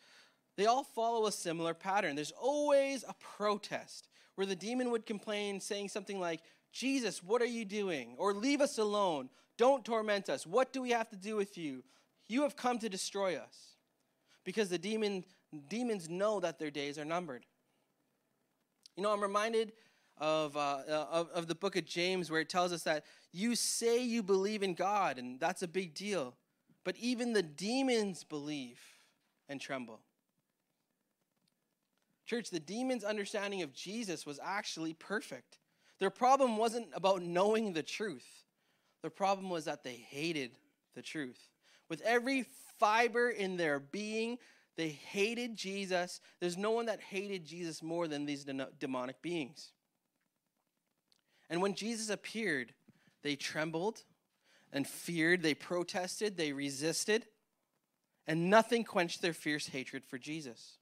they 0.57 0.67
all 0.67 0.85
follow 0.85 1.27
a 1.27 1.33
similar 1.33 1.73
pattern. 1.73 2.15
There's 2.15 2.33
always 2.33 3.05
a 3.09 3.15
protest 3.15 4.09
where 4.35 4.47
the 4.47 4.57
demon 4.57 4.91
would 4.91 5.07
complain, 5.07 5.61
saying 5.61 5.89
something 5.89 6.19
like, 6.21 6.41
Jesus, 6.73 7.23
what 7.23 7.43
are 7.43 7.47
you 7.47 7.65
doing? 7.65 8.15
Or 8.19 8.35
leave 8.35 8.61
us 8.61 8.79
alone. 8.79 9.29
Don't 9.57 9.85
torment 9.85 10.29
us. 10.29 10.47
What 10.47 10.73
do 10.73 10.83
we 10.83 10.91
have 10.91 11.09
to 11.11 11.17
do 11.17 11.37
with 11.37 11.57
you? 11.57 11.85
You 12.27 12.43
have 12.43 12.57
come 12.57 12.79
to 12.79 12.89
destroy 12.89 13.37
us. 13.37 13.77
Because 14.45 14.69
the 14.69 14.79
demon 14.79 15.25
demons 15.69 16.09
know 16.09 16.41
that 16.41 16.59
their 16.59 16.71
days 16.71 16.99
are 16.99 17.05
numbered. 17.05 17.45
You 18.97 19.03
know, 19.03 19.13
I'm 19.13 19.23
reminded 19.23 19.73
of, 20.19 20.57
uh, 20.57 20.81
uh, 20.89 21.07
of, 21.11 21.29
of 21.31 21.47
the 21.47 21.55
book 21.55 21.77
of 21.77 21.85
James 21.85 22.31
where 22.31 22.41
it 22.41 22.49
tells 22.49 22.73
us 22.73 22.83
that 22.85 23.05
you 23.33 23.55
say 23.55 24.03
you 24.03 24.23
believe 24.23 24.63
in 24.63 24.75
God, 24.75 25.19
and 25.19 25.41
that's 25.41 25.63
a 25.63 25.69
big 25.69 25.95
deal. 25.95 26.35
But 26.85 26.97
even 26.99 27.33
the 27.33 27.43
demons 27.43 28.25
believe 28.25 28.81
and 29.49 29.61
tremble. 29.61 30.01
Church, 32.27 32.51
the 32.51 32.61
demons' 32.61 33.05
understanding 33.05 33.63
of 33.63 33.73
Jesus 33.73 34.25
was 34.25 34.41
actually 34.43 34.95
perfect. 34.95 35.59
Their 35.99 36.11
problem 36.11 36.57
wasn't 36.57 36.89
about 36.95 37.23
knowing 37.23 37.73
the 37.73 37.83
truth, 37.83 38.27
their 39.03 39.11
problem 39.11 39.51
was 39.51 39.65
that 39.65 39.83
they 39.83 39.95
hated 39.95 40.53
the 40.95 41.03
truth. 41.03 41.49
With 41.89 42.01
every 42.03 42.47
fiber 42.79 43.29
in 43.31 43.57
their 43.57 43.81
being, 43.81 44.39
they 44.77 44.89
hated 44.89 45.57
Jesus. 45.57 46.21
There's 46.41 46.57
no 46.57 46.71
one 46.71 46.87
that 46.87 47.01
hated 47.01 47.45
Jesus 47.45 47.83
more 47.83 48.09
than 48.09 48.25
these 48.25 48.47
demonic 48.79 49.21
beings. 49.21 49.73
And 51.51 51.61
when 51.61 51.75
Jesus 51.75 52.09
appeared, 52.09 52.73
they 53.23 53.37
trembled 53.37 54.05
and 54.73 54.87
feared. 54.87 55.43
They 55.43 55.55
protested. 55.55 56.37
They 56.37 56.53
resisted. 56.53 57.27
And 58.27 58.49
nothing 58.49 58.85
quenched 58.85 59.21
their 59.21 59.35
fierce 59.35 59.67
hatred 59.67 60.05
for 60.05 60.17
Jesus. 60.17 60.79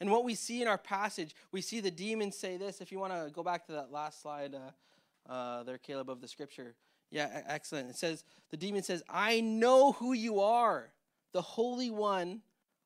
And 0.00 0.10
what 0.10 0.24
we 0.24 0.34
see 0.34 0.60
in 0.60 0.68
our 0.68 0.78
passage, 0.78 1.34
we 1.52 1.60
see 1.62 1.80
the 1.80 1.90
demons 1.90 2.36
say 2.36 2.56
this. 2.56 2.80
If 2.80 2.92
you 2.92 2.98
want 2.98 3.12
to 3.12 3.30
go 3.32 3.42
back 3.42 3.66
to 3.66 3.72
that 3.72 3.92
last 3.92 4.20
slide 4.20 4.54
uh, 4.54 5.32
uh, 5.32 5.62
there, 5.62 5.78
Caleb, 5.78 6.10
of 6.10 6.20
the 6.20 6.28
scripture. 6.28 6.74
Yeah, 7.10 7.42
excellent. 7.46 7.88
It 7.88 7.96
says, 7.96 8.24
the 8.50 8.56
demon 8.56 8.82
says, 8.82 9.02
I 9.08 9.40
know 9.40 9.92
who 9.92 10.12
you 10.12 10.40
are, 10.40 10.92
the 11.32 11.42
Holy 11.42 11.90
One 11.90 12.40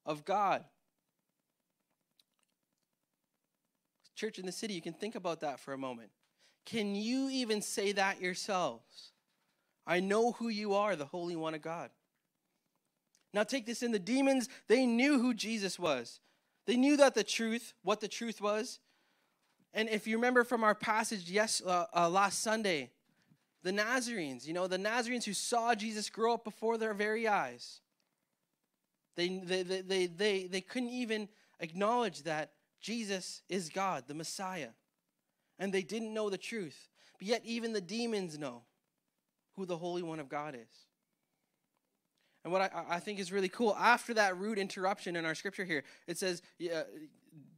of 0.07 0.25
God. 0.25 0.65
Church 4.15 4.39
in 4.39 4.47
the 4.47 4.53
city, 4.53 4.73
you 4.73 4.81
can 4.81 4.95
think 4.95 5.15
about 5.15 5.41
that 5.41 5.61
for 5.61 5.75
a 5.75 5.79
moment. 5.79 6.11
Can 6.65 6.95
you 6.95 7.29
even 7.29 7.61
say 7.61 7.93
that 7.93 8.21
yourselves? 8.21 9.13
I 9.87 10.01
know 10.01 10.33
who 10.33 10.49
you 10.49 10.75
are, 10.75 10.97
the 10.97 11.05
Holy 11.05 11.37
One 11.37 11.55
of 11.55 11.61
God. 11.61 11.91
Now 13.35 13.45
take 13.45 13.67
this 13.67 13.83
in 13.83 13.93
the 13.93 13.99
demons, 13.99 14.49
they 14.69 14.87
knew 14.87 15.21
who 15.21 15.35
Jesus 15.35 15.79
was. 15.79 16.21
They 16.67 16.77
knew 16.77 16.97
that 16.97 17.15
the 17.15 17.23
truth, 17.23 17.75
what 17.83 18.01
the 18.01 18.09
truth 18.09 18.41
was. 18.41 18.81
And 19.75 19.91
if 19.91 20.07
you 20.07 20.17
remember 20.17 20.43
from 20.43 20.65
our 20.65 20.75
passage 20.75 21.31
yes 21.31 21.61
uh, 21.65 21.85
uh, 21.95 22.09
last 22.09 22.43
Sunday, 22.43 22.91
the 23.63 23.73
Nazarenes, 23.73 24.49
you 24.49 24.55
know, 24.55 24.67
the 24.67 24.79
Nazarenes 24.79 25.27
who 25.27 25.35
saw 25.35 25.75
Jesus 25.75 26.09
grow 26.09 26.35
up 26.35 26.45
before 26.45 26.79
their 26.79 26.95
very 26.95 27.29
eyes. 27.29 27.81
They, 29.17 29.29
they, 29.29 29.63
they, 29.63 30.07
they, 30.07 30.47
they, 30.47 30.61
couldn't 30.61 30.91
even 30.91 31.29
acknowledge 31.59 32.23
that 32.25 32.53
Jesus 32.81 33.43
is 33.49 33.71
God, 33.71 34.05
the 34.07 34.15
Messiah. 34.15 34.71
And 35.59 35.73
they 35.73 35.83
didn't 35.83 36.13
know 36.13 36.29
the 36.29 36.39
truth. 36.39 36.89
But 37.19 37.27
yet, 37.27 37.43
even 37.45 37.73
the 37.73 37.81
demons 37.81 38.39
know 38.39 38.63
who 39.57 39.65
the 39.65 39.79
Holy 39.79 40.03
One 40.03 40.21
of 40.21 40.29
God 40.29 40.55
is. 40.55 40.69
And 42.45 42.53
what 42.53 42.61
I, 42.61 42.85
I 42.91 43.01
think 43.01 43.19
is 43.19 43.33
really 43.33 43.49
cool, 43.49 43.75
after 43.75 44.15
that 44.15 44.39
rude 44.39 44.59
interruption 44.59 45.17
in 45.17 45.25
our 45.25 45.35
scripture 45.35 45.65
here, 45.65 45.83
it 46.07 46.19
says 46.19 46.43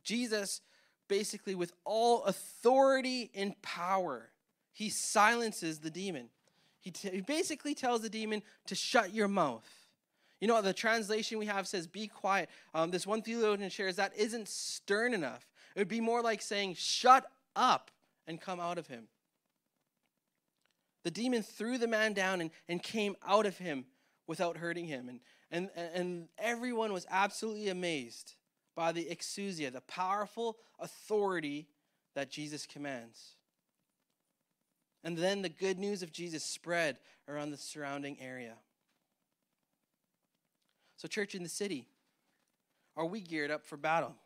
Jesus, 0.02 0.60
basically, 1.08 1.54
with 1.54 1.72
all 1.84 2.22
authority 2.24 3.30
and 3.34 3.60
power, 3.62 4.30
he 4.72 4.88
silences 4.88 5.80
the 5.80 5.90
demon. 5.90 6.30
He, 6.80 6.92
t- 6.92 7.10
he 7.10 7.20
basically 7.20 7.74
tells 7.74 8.00
the 8.00 8.08
demon 8.08 8.42
to 8.66 8.74
shut 8.74 9.12
your 9.12 9.28
mouth. 9.28 9.68
You 10.40 10.48
know, 10.48 10.62
the 10.62 10.72
translation 10.72 11.38
we 11.38 11.46
have 11.46 11.66
says, 11.66 11.86
be 11.86 12.06
quiet. 12.06 12.48
Um, 12.74 12.90
this 12.90 13.06
one 13.06 13.22
theologian 13.22 13.70
shares 13.70 13.96
that 13.96 14.12
isn't 14.16 14.48
stern 14.48 15.12
enough. 15.12 15.46
It 15.74 15.80
would 15.80 15.88
be 15.88 16.00
more 16.00 16.22
like 16.22 16.42
saying, 16.42 16.74
shut 16.74 17.26
up 17.56 17.90
and 18.26 18.40
come 18.40 18.60
out 18.60 18.78
of 18.78 18.86
him. 18.86 19.08
The 21.04 21.10
demon 21.10 21.42
threw 21.42 21.78
the 21.78 21.88
man 21.88 22.12
down 22.12 22.40
and, 22.40 22.50
and 22.68 22.82
came 22.82 23.16
out 23.26 23.46
of 23.46 23.58
him 23.58 23.86
without 24.26 24.58
hurting 24.58 24.86
him. 24.86 25.08
And, 25.08 25.20
and, 25.50 25.70
and 25.94 26.28
everyone 26.38 26.92
was 26.92 27.06
absolutely 27.10 27.68
amazed 27.68 28.34
by 28.76 28.92
the 28.92 29.06
exousia, 29.06 29.72
the 29.72 29.80
powerful 29.80 30.56
authority 30.78 31.66
that 32.14 32.30
Jesus 32.30 32.66
commands. 32.66 33.34
And 35.02 35.16
then 35.16 35.42
the 35.42 35.48
good 35.48 35.78
news 35.78 36.02
of 36.02 36.12
Jesus 36.12 36.44
spread 36.44 36.98
around 37.28 37.50
the 37.50 37.56
surrounding 37.56 38.18
area. 38.20 38.54
So, 40.98 41.06
church 41.06 41.36
in 41.36 41.44
the 41.44 41.48
city, 41.48 41.86
are 42.96 43.06
we 43.06 43.20
geared 43.20 43.52
up 43.52 43.64
for 43.64 43.76
battle? 43.76 44.16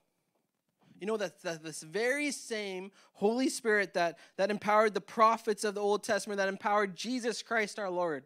You 0.99 1.07
know 1.07 1.19
that, 1.19 1.43
that 1.43 1.63
this 1.63 1.83
very 1.83 2.31
same 2.31 2.93
Holy 3.13 3.51
Spirit 3.51 3.93
that, 3.95 4.19
that 4.39 4.51
empowered 4.51 4.95
the 4.95 5.01
prophets 5.01 5.65
of 5.65 5.75
the 5.75 5.83
Old 5.83 6.03
Testament, 6.03 6.39
that 6.39 6.49
empowered 6.49 6.97
Jesus 6.97 7.43
Christ 7.43 7.79
our 7.79 7.91
Lord, 7.91 8.25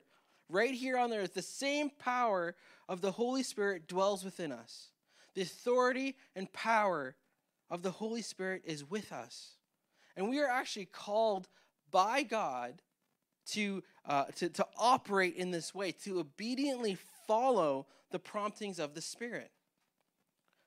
right 0.49 0.73
here 0.73 0.97
on 0.97 1.13
earth, 1.13 1.35
the 1.35 1.43
same 1.43 1.91
power 1.91 2.55
of 2.89 3.01
the 3.01 3.11
Holy 3.11 3.43
Spirit 3.43 3.89
dwells 3.89 4.25
within 4.25 4.53
us. 4.53 4.91
The 5.35 5.43
authority 5.43 6.17
and 6.37 6.53
power 6.53 7.17
of 7.69 7.83
the 7.83 7.91
Holy 7.91 8.23
Spirit 8.23 8.63
is 8.65 8.89
with 8.89 9.11
us. 9.11 9.57
And 10.17 10.31
we 10.31 10.39
are 10.39 10.49
actually 10.49 10.87
called 10.87 11.49
by 11.91 12.23
God 12.23 12.81
to, 13.49 13.83
uh, 14.05 14.27
to, 14.37 14.49
to 14.51 14.67
operate 14.77 15.35
in 15.35 15.51
this 15.51 15.75
way, 15.75 15.91
to 16.05 16.21
obediently 16.21 16.97
follow 17.27 17.87
the 18.17 18.21
promptings 18.21 18.79
of 18.79 18.95
the 18.95 19.03
Spirit, 19.03 19.51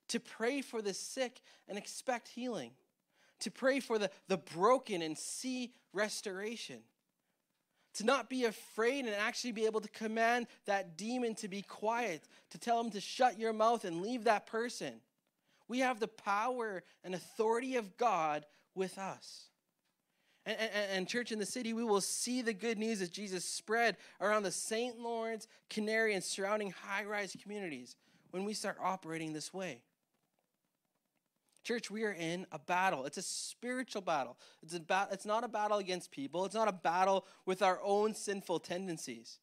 to 0.07 0.19
pray 0.19 0.61
for 0.61 0.83
the 0.83 0.93
sick 0.93 1.41
and 1.67 1.79
expect 1.79 2.27
healing, 2.27 2.69
to 3.39 3.49
pray 3.49 3.79
for 3.79 3.97
the, 3.97 4.11
the 4.27 4.37
broken 4.37 5.01
and 5.01 5.17
see 5.17 5.73
restoration, 5.91 6.77
to 7.95 8.05
not 8.05 8.29
be 8.29 8.45
afraid 8.45 9.05
and 9.05 9.15
actually 9.15 9.51
be 9.51 9.65
able 9.65 9.81
to 9.81 9.89
command 9.89 10.45
that 10.67 10.95
demon 10.95 11.33
to 11.33 11.47
be 11.47 11.63
quiet, 11.63 12.21
to 12.51 12.59
tell 12.59 12.79
him 12.79 12.91
to 12.91 13.01
shut 13.01 13.39
your 13.39 13.51
mouth 13.51 13.83
and 13.83 14.03
leave 14.03 14.25
that 14.25 14.45
person. 14.45 15.01
We 15.67 15.79
have 15.79 15.99
the 15.99 16.07
power 16.07 16.83
and 17.03 17.15
authority 17.15 17.77
of 17.77 17.97
God 17.97 18.45
with 18.75 18.99
us. 18.99 19.48
And, 20.49 20.57
and, 20.59 20.91
and, 20.91 21.07
church 21.07 21.31
in 21.31 21.37
the 21.37 21.45
city, 21.45 21.73
we 21.73 21.83
will 21.83 22.01
see 22.01 22.41
the 22.41 22.53
good 22.53 22.79
news 22.79 23.03
as 23.03 23.09
Jesus 23.09 23.45
spread 23.45 23.97
around 24.19 24.41
the 24.41 24.51
St. 24.51 24.99
Lawrence, 24.99 25.47
Canary, 25.69 26.15
and 26.15 26.23
surrounding 26.23 26.71
high 26.71 27.03
rise 27.03 27.37
communities 27.39 27.95
when 28.31 28.45
we 28.45 28.55
start 28.55 28.77
operating 28.81 29.31
this 29.31 29.53
way. 29.53 29.83
Church, 31.63 31.91
we 31.91 32.03
are 32.03 32.13
in 32.13 32.47
a 32.51 32.57
battle. 32.57 33.05
It's 33.05 33.19
a 33.19 33.21
spiritual 33.21 34.01
battle. 34.01 34.37
It's, 34.63 34.73
a 34.73 34.79
ba- 34.79 35.09
it's 35.11 35.25
not 35.25 35.43
a 35.43 35.47
battle 35.47 35.77
against 35.77 36.09
people, 36.09 36.45
it's 36.45 36.55
not 36.55 36.67
a 36.67 36.73
battle 36.73 37.27
with 37.45 37.61
our 37.61 37.79
own 37.83 38.15
sinful 38.15 38.59
tendencies. 38.61 39.37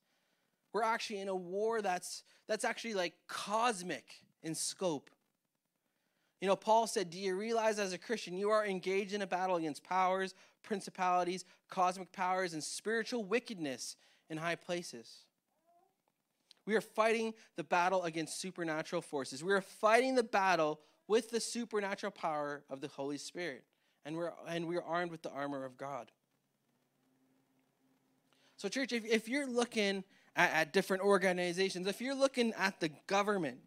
we're 0.73 0.83
actually 0.83 1.21
in 1.21 1.29
a 1.29 1.37
war 1.37 1.83
that's 1.83 2.25
that's 2.49 2.65
actually 2.65 2.95
like 2.95 3.15
cosmic 3.29 4.07
in 4.43 4.57
scope. 4.57 5.09
You 6.41 6.49
know, 6.49 6.57
Paul 6.57 6.87
said, 6.87 7.11
Do 7.11 7.19
you 7.19 7.35
realize 7.35 7.79
as 7.79 7.93
a 7.93 7.99
Christian 7.99 8.37
you 8.37 8.51
are 8.51 8.67
engaged 8.67 9.15
in 9.15 9.23
a 9.23 9.27
battle 9.27 9.57
against 9.57 9.85
powers, 9.85 10.35
principalities, 10.63 11.45
cosmic 11.69 12.13
powers, 12.13 12.53
and 12.53 12.63
spiritual 12.63 13.25
wickedness 13.25 13.97
in 14.29 14.37
high 14.37 14.57
places? 14.57 15.25
We 16.67 16.75
are 16.75 16.81
fighting 16.81 17.33
the 17.55 17.65
battle 17.65 18.03
against 18.03 18.41
supernatural 18.41 19.01
forces. 19.01 19.43
We 19.43 19.53
are 19.53 19.61
fighting 19.61 20.15
the 20.17 20.25
battle 20.25 20.81
with 21.09 21.31
the 21.31 21.41
supernatural 21.41 22.11
power 22.11 22.65
of 22.69 22.81
the 22.81 22.89
Holy 22.89 23.19
Spirit. 23.19 23.65
And 24.05 24.17
we're, 24.17 24.33
and 24.49 24.67
we're 24.67 24.83
armed 24.83 25.11
with 25.11 25.23
the 25.23 25.31
armor 25.31 25.65
of 25.65 25.77
God. 25.77 26.11
So, 28.57 28.69
church, 28.69 28.93
if, 28.93 29.05
if 29.05 29.29
you're 29.29 29.49
looking 29.49 30.05
at, 30.35 30.53
at 30.53 30.73
different 30.73 31.03
organizations, 31.03 31.87
if 31.87 32.01
you're 32.01 32.15
looking 32.15 32.53
at 32.55 32.81
the 32.81 32.91
government, 33.07 33.59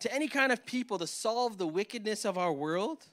to 0.00 0.12
any 0.12 0.28
kind 0.28 0.52
of 0.52 0.64
people 0.66 0.98
to 0.98 1.06
solve 1.06 1.58
the 1.58 1.66
wickedness 1.66 2.24
of 2.24 2.36
our 2.36 2.52
world, 2.52 3.06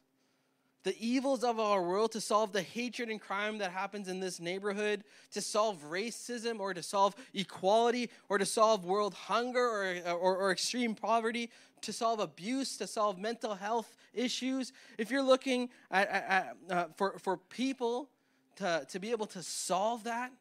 the 0.83 0.95
evils 0.99 1.43
of 1.43 1.59
our 1.59 1.81
world, 1.81 2.11
to 2.11 2.19
solve 2.19 2.51
the 2.51 2.61
hatred 2.61 3.09
and 3.09 3.21
crime 3.21 3.57
that 3.59 3.71
happens 3.71 4.09
in 4.09 4.19
this 4.19 4.39
neighborhood, 4.39 5.03
to 5.31 5.41
solve 5.41 5.81
racism 5.89 6.59
or 6.59 6.73
to 6.73 6.83
solve 6.83 7.15
equality 7.33 8.09
or 8.27 8.37
to 8.37 8.45
solve 8.45 8.83
world 8.83 9.13
hunger 9.13 9.59
or, 9.59 10.11
or, 10.11 10.37
or, 10.37 10.51
extreme 10.51 10.93
poverty, 10.93 11.49
to 11.81 11.93
solve 11.93 12.19
abuse, 12.19 12.75
to 12.77 12.85
solve 12.85 13.17
mental 13.17 13.55
health 13.55 13.95
issues. 14.13 14.73
If 14.97 15.09
you're 15.09 15.23
looking 15.23 15.69
at, 15.89 16.09
at, 16.09 16.57
uh, 16.69 16.85
for, 16.97 17.17
for 17.19 17.37
people 17.37 18.09
to, 18.57 18.85
to 18.89 18.99
be 18.99 19.11
able 19.11 19.27
to 19.27 19.41
solve 19.41 20.03
that, 20.03 20.31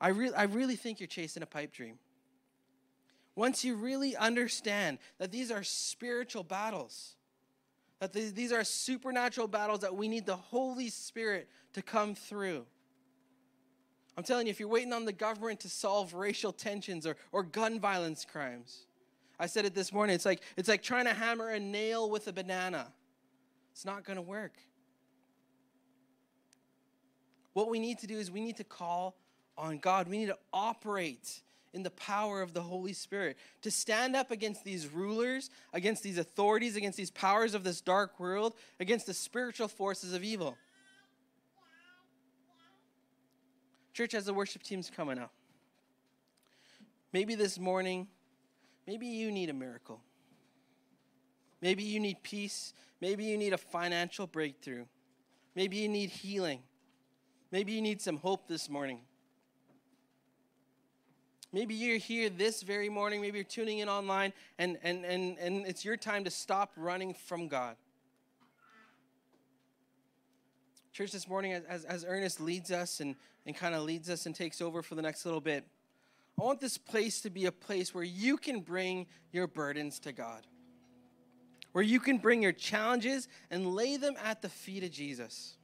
I, 0.00 0.08
re- 0.08 0.34
I 0.36 0.44
really 0.44 0.76
think 0.76 0.98
you're 0.98 1.06
chasing 1.06 1.42
a 1.42 1.46
pipe 1.46 1.72
dream. 1.72 1.98
Once 3.36 3.64
you 3.64 3.76
really 3.76 4.16
understand 4.16 4.98
that 5.18 5.30
these 5.30 5.50
are 5.50 5.62
spiritual 5.62 6.42
battles, 6.42 7.14
that 8.00 8.12
these 8.12 8.50
are 8.50 8.64
supernatural 8.64 9.46
battles 9.46 9.80
that 9.80 9.94
we 9.94 10.08
need 10.08 10.26
the 10.26 10.36
Holy 10.36 10.88
Spirit 10.88 11.48
to 11.74 11.82
come 11.82 12.14
through. 12.14 12.64
I'm 14.16 14.24
telling 14.24 14.46
you, 14.46 14.50
if 14.50 14.58
you're 14.58 14.68
waiting 14.68 14.94
on 14.94 15.04
the 15.04 15.12
government 15.12 15.60
to 15.60 15.68
solve 15.68 16.14
racial 16.14 16.50
tensions 16.50 17.06
or, 17.06 17.16
or 17.30 17.42
gun 17.42 17.78
violence 17.78 18.24
crimes, 18.24 18.86
I 19.38 19.44
said 19.44 19.66
it 19.66 19.74
this 19.74 19.92
morning, 19.92 20.14
it's 20.14 20.24
like, 20.24 20.40
it's 20.56 20.68
like 20.68 20.82
trying 20.82 21.04
to 21.04 21.12
hammer 21.12 21.50
a 21.50 21.60
nail 21.60 22.08
with 22.08 22.26
a 22.28 22.32
banana. 22.32 22.88
It's 23.72 23.84
not 23.84 24.04
going 24.04 24.16
to 24.16 24.22
work. 24.22 24.54
What 27.52 27.68
we 27.68 27.78
need 27.78 27.98
to 27.98 28.06
do 28.06 28.18
is 28.18 28.30
we 28.30 28.40
need 28.40 28.56
to 28.56 28.64
call 28.64 29.14
on 29.58 29.78
God. 29.78 30.08
We 30.08 30.16
need 30.16 30.28
to 30.28 30.38
operate 30.54 31.42
in 31.76 31.82
the 31.82 31.90
power 31.90 32.40
of 32.40 32.54
the 32.54 32.62
Holy 32.62 32.94
Spirit, 32.94 33.36
to 33.60 33.70
stand 33.70 34.16
up 34.16 34.30
against 34.30 34.64
these 34.64 34.88
rulers, 34.88 35.50
against 35.74 36.02
these 36.02 36.16
authorities, 36.16 36.74
against 36.74 36.96
these 36.96 37.10
powers 37.10 37.54
of 37.54 37.62
this 37.62 37.82
dark 37.82 38.18
world, 38.18 38.54
against 38.80 39.06
the 39.06 39.14
spiritual 39.14 39.68
forces 39.68 40.14
of 40.14 40.24
evil. 40.24 40.56
Church, 43.92 44.14
as 44.14 44.24
the 44.24 44.34
worship 44.34 44.62
team's 44.62 44.90
coming 44.90 45.18
up, 45.18 45.32
maybe 47.12 47.34
this 47.34 47.58
morning, 47.58 48.08
maybe 48.86 49.06
you 49.06 49.30
need 49.30 49.50
a 49.50 49.54
miracle. 49.54 50.00
Maybe 51.60 51.82
you 51.82 52.00
need 52.00 52.22
peace. 52.22 52.72
Maybe 53.00 53.24
you 53.24 53.36
need 53.36 53.52
a 53.52 53.58
financial 53.58 54.26
breakthrough. 54.26 54.86
Maybe 55.54 55.76
you 55.76 55.88
need 55.88 56.10
healing. 56.10 56.60
Maybe 57.52 57.72
you 57.72 57.82
need 57.82 58.00
some 58.00 58.16
hope 58.16 58.48
this 58.48 58.68
morning. 58.68 59.00
Maybe 61.56 61.74
you're 61.74 61.96
here 61.96 62.28
this 62.28 62.60
very 62.62 62.90
morning, 62.90 63.22
maybe 63.22 63.38
you're 63.38 63.44
tuning 63.46 63.78
in 63.78 63.88
online, 63.88 64.34
and, 64.58 64.76
and, 64.82 65.06
and, 65.06 65.38
and 65.38 65.66
it's 65.66 65.86
your 65.86 65.96
time 65.96 66.22
to 66.24 66.30
stop 66.30 66.70
running 66.76 67.14
from 67.14 67.48
God. 67.48 67.76
Church, 70.92 71.12
this 71.12 71.26
morning, 71.26 71.52
as, 71.52 71.86
as 71.86 72.04
Ernest 72.06 72.42
leads 72.42 72.70
us 72.70 73.00
and, 73.00 73.16
and 73.46 73.56
kind 73.56 73.74
of 73.74 73.84
leads 73.84 74.10
us 74.10 74.26
and 74.26 74.34
takes 74.34 74.60
over 74.60 74.82
for 74.82 74.96
the 74.96 75.00
next 75.00 75.24
little 75.24 75.40
bit, 75.40 75.64
I 76.38 76.44
want 76.44 76.60
this 76.60 76.76
place 76.76 77.22
to 77.22 77.30
be 77.30 77.46
a 77.46 77.52
place 77.52 77.94
where 77.94 78.04
you 78.04 78.36
can 78.36 78.60
bring 78.60 79.06
your 79.32 79.46
burdens 79.46 79.98
to 80.00 80.12
God, 80.12 80.46
where 81.72 81.82
you 81.82 82.00
can 82.00 82.18
bring 82.18 82.42
your 82.42 82.52
challenges 82.52 83.28
and 83.50 83.74
lay 83.74 83.96
them 83.96 84.16
at 84.22 84.42
the 84.42 84.50
feet 84.50 84.84
of 84.84 84.90
Jesus. 84.90 85.55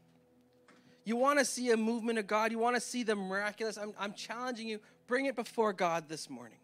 You 1.04 1.16
want 1.16 1.38
to 1.38 1.44
see 1.44 1.70
a 1.70 1.76
movement 1.76 2.18
of 2.18 2.26
God, 2.26 2.52
you 2.52 2.58
want 2.58 2.76
to 2.76 2.80
see 2.80 3.02
the 3.02 3.16
miraculous. 3.16 3.76
I'm, 3.76 3.92
I'm 3.98 4.12
challenging 4.12 4.68
you 4.68 4.80
bring 5.06 5.26
it 5.26 5.36
before 5.36 5.72
God 5.72 6.08
this 6.08 6.30
morning. 6.30 6.58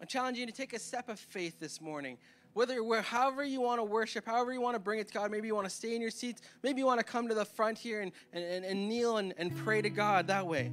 I'm 0.00 0.06
challenging 0.06 0.42
you 0.42 0.46
to 0.46 0.52
take 0.52 0.74
a 0.74 0.78
step 0.78 1.08
of 1.08 1.18
faith 1.18 1.58
this 1.58 1.80
morning. 1.80 2.18
Whether, 2.52 2.82
where, 2.82 3.02
however 3.02 3.44
you 3.44 3.60
want 3.60 3.80
to 3.80 3.84
worship, 3.84 4.24
however 4.24 4.52
you 4.52 4.60
want 4.60 4.74
to 4.74 4.80
bring 4.80 4.98
it 4.98 5.08
to 5.08 5.14
God, 5.14 5.30
maybe 5.30 5.46
you 5.46 5.54
want 5.54 5.68
to 5.68 5.74
stay 5.74 5.94
in 5.94 6.00
your 6.00 6.10
seats, 6.10 6.42
maybe 6.62 6.80
you 6.80 6.86
want 6.86 7.00
to 7.00 7.04
come 7.04 7.28
to 7.28 7.34
the 7.34 7.44
front 7.44 7.78
here 7.78 8.00
and, 8.00 8.12
and, 8.32 8.64
and 8.64 8.88
kneel 8.88 9.18
and, 9.18 9.34
and 9.36 9.54
pray 9.56 9.82
to 9.82 9.90
God 9.90 10.26
that 10.28 10.46
way. 10.46 10.72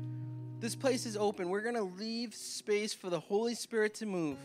This 0.60 0.76
place 0.76 1.06
is 1.06 1.18
open. 1.18 1.50
We're 1.50 1.62
going 1.62 1.76
to 1.76 1.84
leave 1.84 2.34
space 2.34 2.94
for 2.94 3.10
the 3.10 3.20
Holy 3.20 3.54
Spirit 3.54 3.96
to 3.96 4.06
move. 4.06 4.38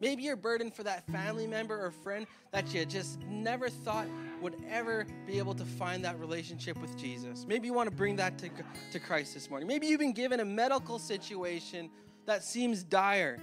Maybe 0.00 0.22
you're 0.22 0.36
burdened 0.36 0.74
for 0.74 0.82
that 0.84 1.06
family 1.08 1.46
member 1.46 1.84
or 1.84 1.90
friend 1.90 2.26
that 2.52 2.72
you 2.72 2.84
just 2.86 3.20
never 3.28 3.68
thought 3.68 4.06
would 4.40 4.56
ever 4.70 5.06
be 5.26 5.38
able 5.38 5.54
to 5.54 5.64
find 5.64 6.04
that 6.04 6.18
relationship 6.18 6.80
with 6.80 6.96
Jesus. 6.96 7.44
Maybe 7.46 7.66
you 7.66 7.74
want 7.74 7.90
to 7.90 7.94
bring 7.94 8.16
that 8.16 8.38
to, 8.38 8.50
to 8.92 8.98
Christ 8.98 9.34
this 9.34 9.50
morning. 9.50 9.68
Maybe 9.68 9.86
you've 9.86 10.00
been 10.00 10.14
given 10.14 10.40
a 10.40 10.44
medical 10.44 10.98
situation 10.98 11.90
that 12.24 12.42
seems 12.42 12.82
dire. 12.82 13.38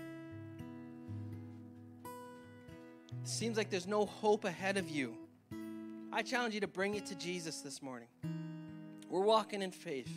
It 3.24 3.28
seems 3.28 3.56
like 3.56 3.70
there's 3.70 3.88
no 3.88 4.06
hope 4.06 4.43
ahead 4.43 4.78
of 4.78 4.89
you. 4.89 5.15
I 6.12 6.24
challenge 6.24 6.56
you 6.56 6.62
to 6.62 6.67
bring 6.67 6.96
it 6.96 7.06
to 7.08 7.15
Jesus 7.15 7.62
this 7.62 7.84
morning. 7.84 8.08
We're 9.10 9.22
walking 9.22 9.62
in 9.62 9.72
faith. 9.72 10.10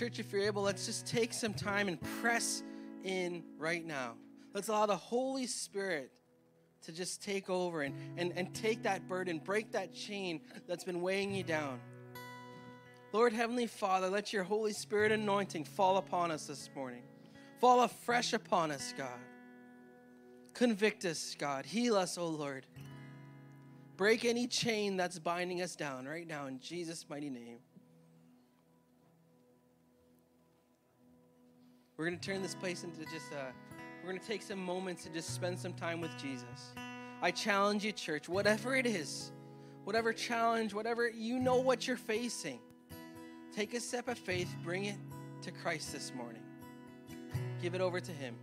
Church, 0.00 0.18
if 0.18 0.32
you're 0.32 0.40
able, 0.40 0.62
let's 0.62 0.86
just 0.86 1.06
take 1.06 1.30
some 1.30 1.52
time 1.52 1.86
and 1.86 2.00
press 2.22 2.62
in 3.04 3.44
right 3.58 3.84
now. 3.84 4.14
Let's 4.54 4.68
allow 4.68 4.86
the 4.86 4.96
Holy 4.96 5.46
Spirit 5.46 6.10
to 6.86 6.92
just 6.92 7.22
take 7.22 7.50
over 7.50 7.82
and, 7.82 7.94
and, 8.16 8.32
and 8.34 8.54
take 8.54 8.84
that 8.84 9.06
burden, 9.06 9.40
break 9.40 9.72
that 9.72 9.92
chain 9.92 10.40
that's 10.66 10.84
been 10.84 11.02
weighing 11.02 11.34
you 11.34 11.42
down. 11.42 11.80
Lord 13.12 13.34
Heavenly 13.34 13.66
Father, 13.66 14.08
let 14.08 14.32
your 14.32 14.42
Holy 14.42 14.72
Spirit 14.72 15.12
anointing 15.12 15.64
fall 15.64 15.98
upon 15.98 16.30
us 16.30 16.46
this 16.46 16.70
morning. 16.74 17.02
Fall 17.60 17.82
afresh 17.82 18.32
upon 18.32 18.70
us, 18.70 18.94
God. 18.96 19.20
Convict 20.54 21.04
us, 21.04 21.36
God. 21.38 21.66
Heal 21.66 21.94
us, 21.94 22.16
O 22.16 22.22
oh 22.22 22.28
Lord. 22.28 22.64
Break 23.98 24.24
any 24.24 24.46
chain 24.46 24.96
that's 24.96 25.18
binding 25.18 25.60
us 25.60 25.76
down 25.76 26.06
right 26.06 26.26
now 26.26 26.46
in 26.46 26.58
Jesus' 26.58 27.04
mighty 27.06 27.28
name. 27.28 27.58
We're 32.00 32.06
going 32.06 32.18
to 32.18 32.26
turn 32.26 32.40
this 32.40 32.54
place 32.54 32.82
into 32.82 33.00
just, 33.12 33.30
a, 33.32 33.52
we're 34.02 34.08
going 34.08 34.18
to 34.18 34.26
take 34.26 34.40
some 34.40 34.58
moments 34.58 35.04
to 35.04 35.10
just 35.10 35.34
spend 35.34 35.58
some 35.58 35.74
time 35.74 36.00
with 36.00 36.10
Jesus. 36.16 36.72
I 37.20 37.30
challenge 37.30 37.84
you, 37.84 37.92
church, 37.92 38.26
whatever 38.26 38.74
it 38.74 38.86
is, 38.86 39.32
whatever 39.84 40.14
challenge, 40.14 40.72
whatever 40.72 41.10
you 41.10 41.38
know 41.38 41.56
what 41.56 41.86
you're 41.86 41.98
facing, 41.98 42.58
take 43.54 43.74
a 43.74 43.80
step 43.80 44.08
of 44.08 44.16
faith, 44.16 44.48
bring 44.64 44.86
it 44.86 44.96
to 45.42 45.50
Christ 45.50 45.92
this 45.92 46.14
morning. 46.14 46.40
Give 47.60 47.74
it 47.74 47.82
over 47.82 48.00
to 48.00 48.12
Him. 48.12 48.34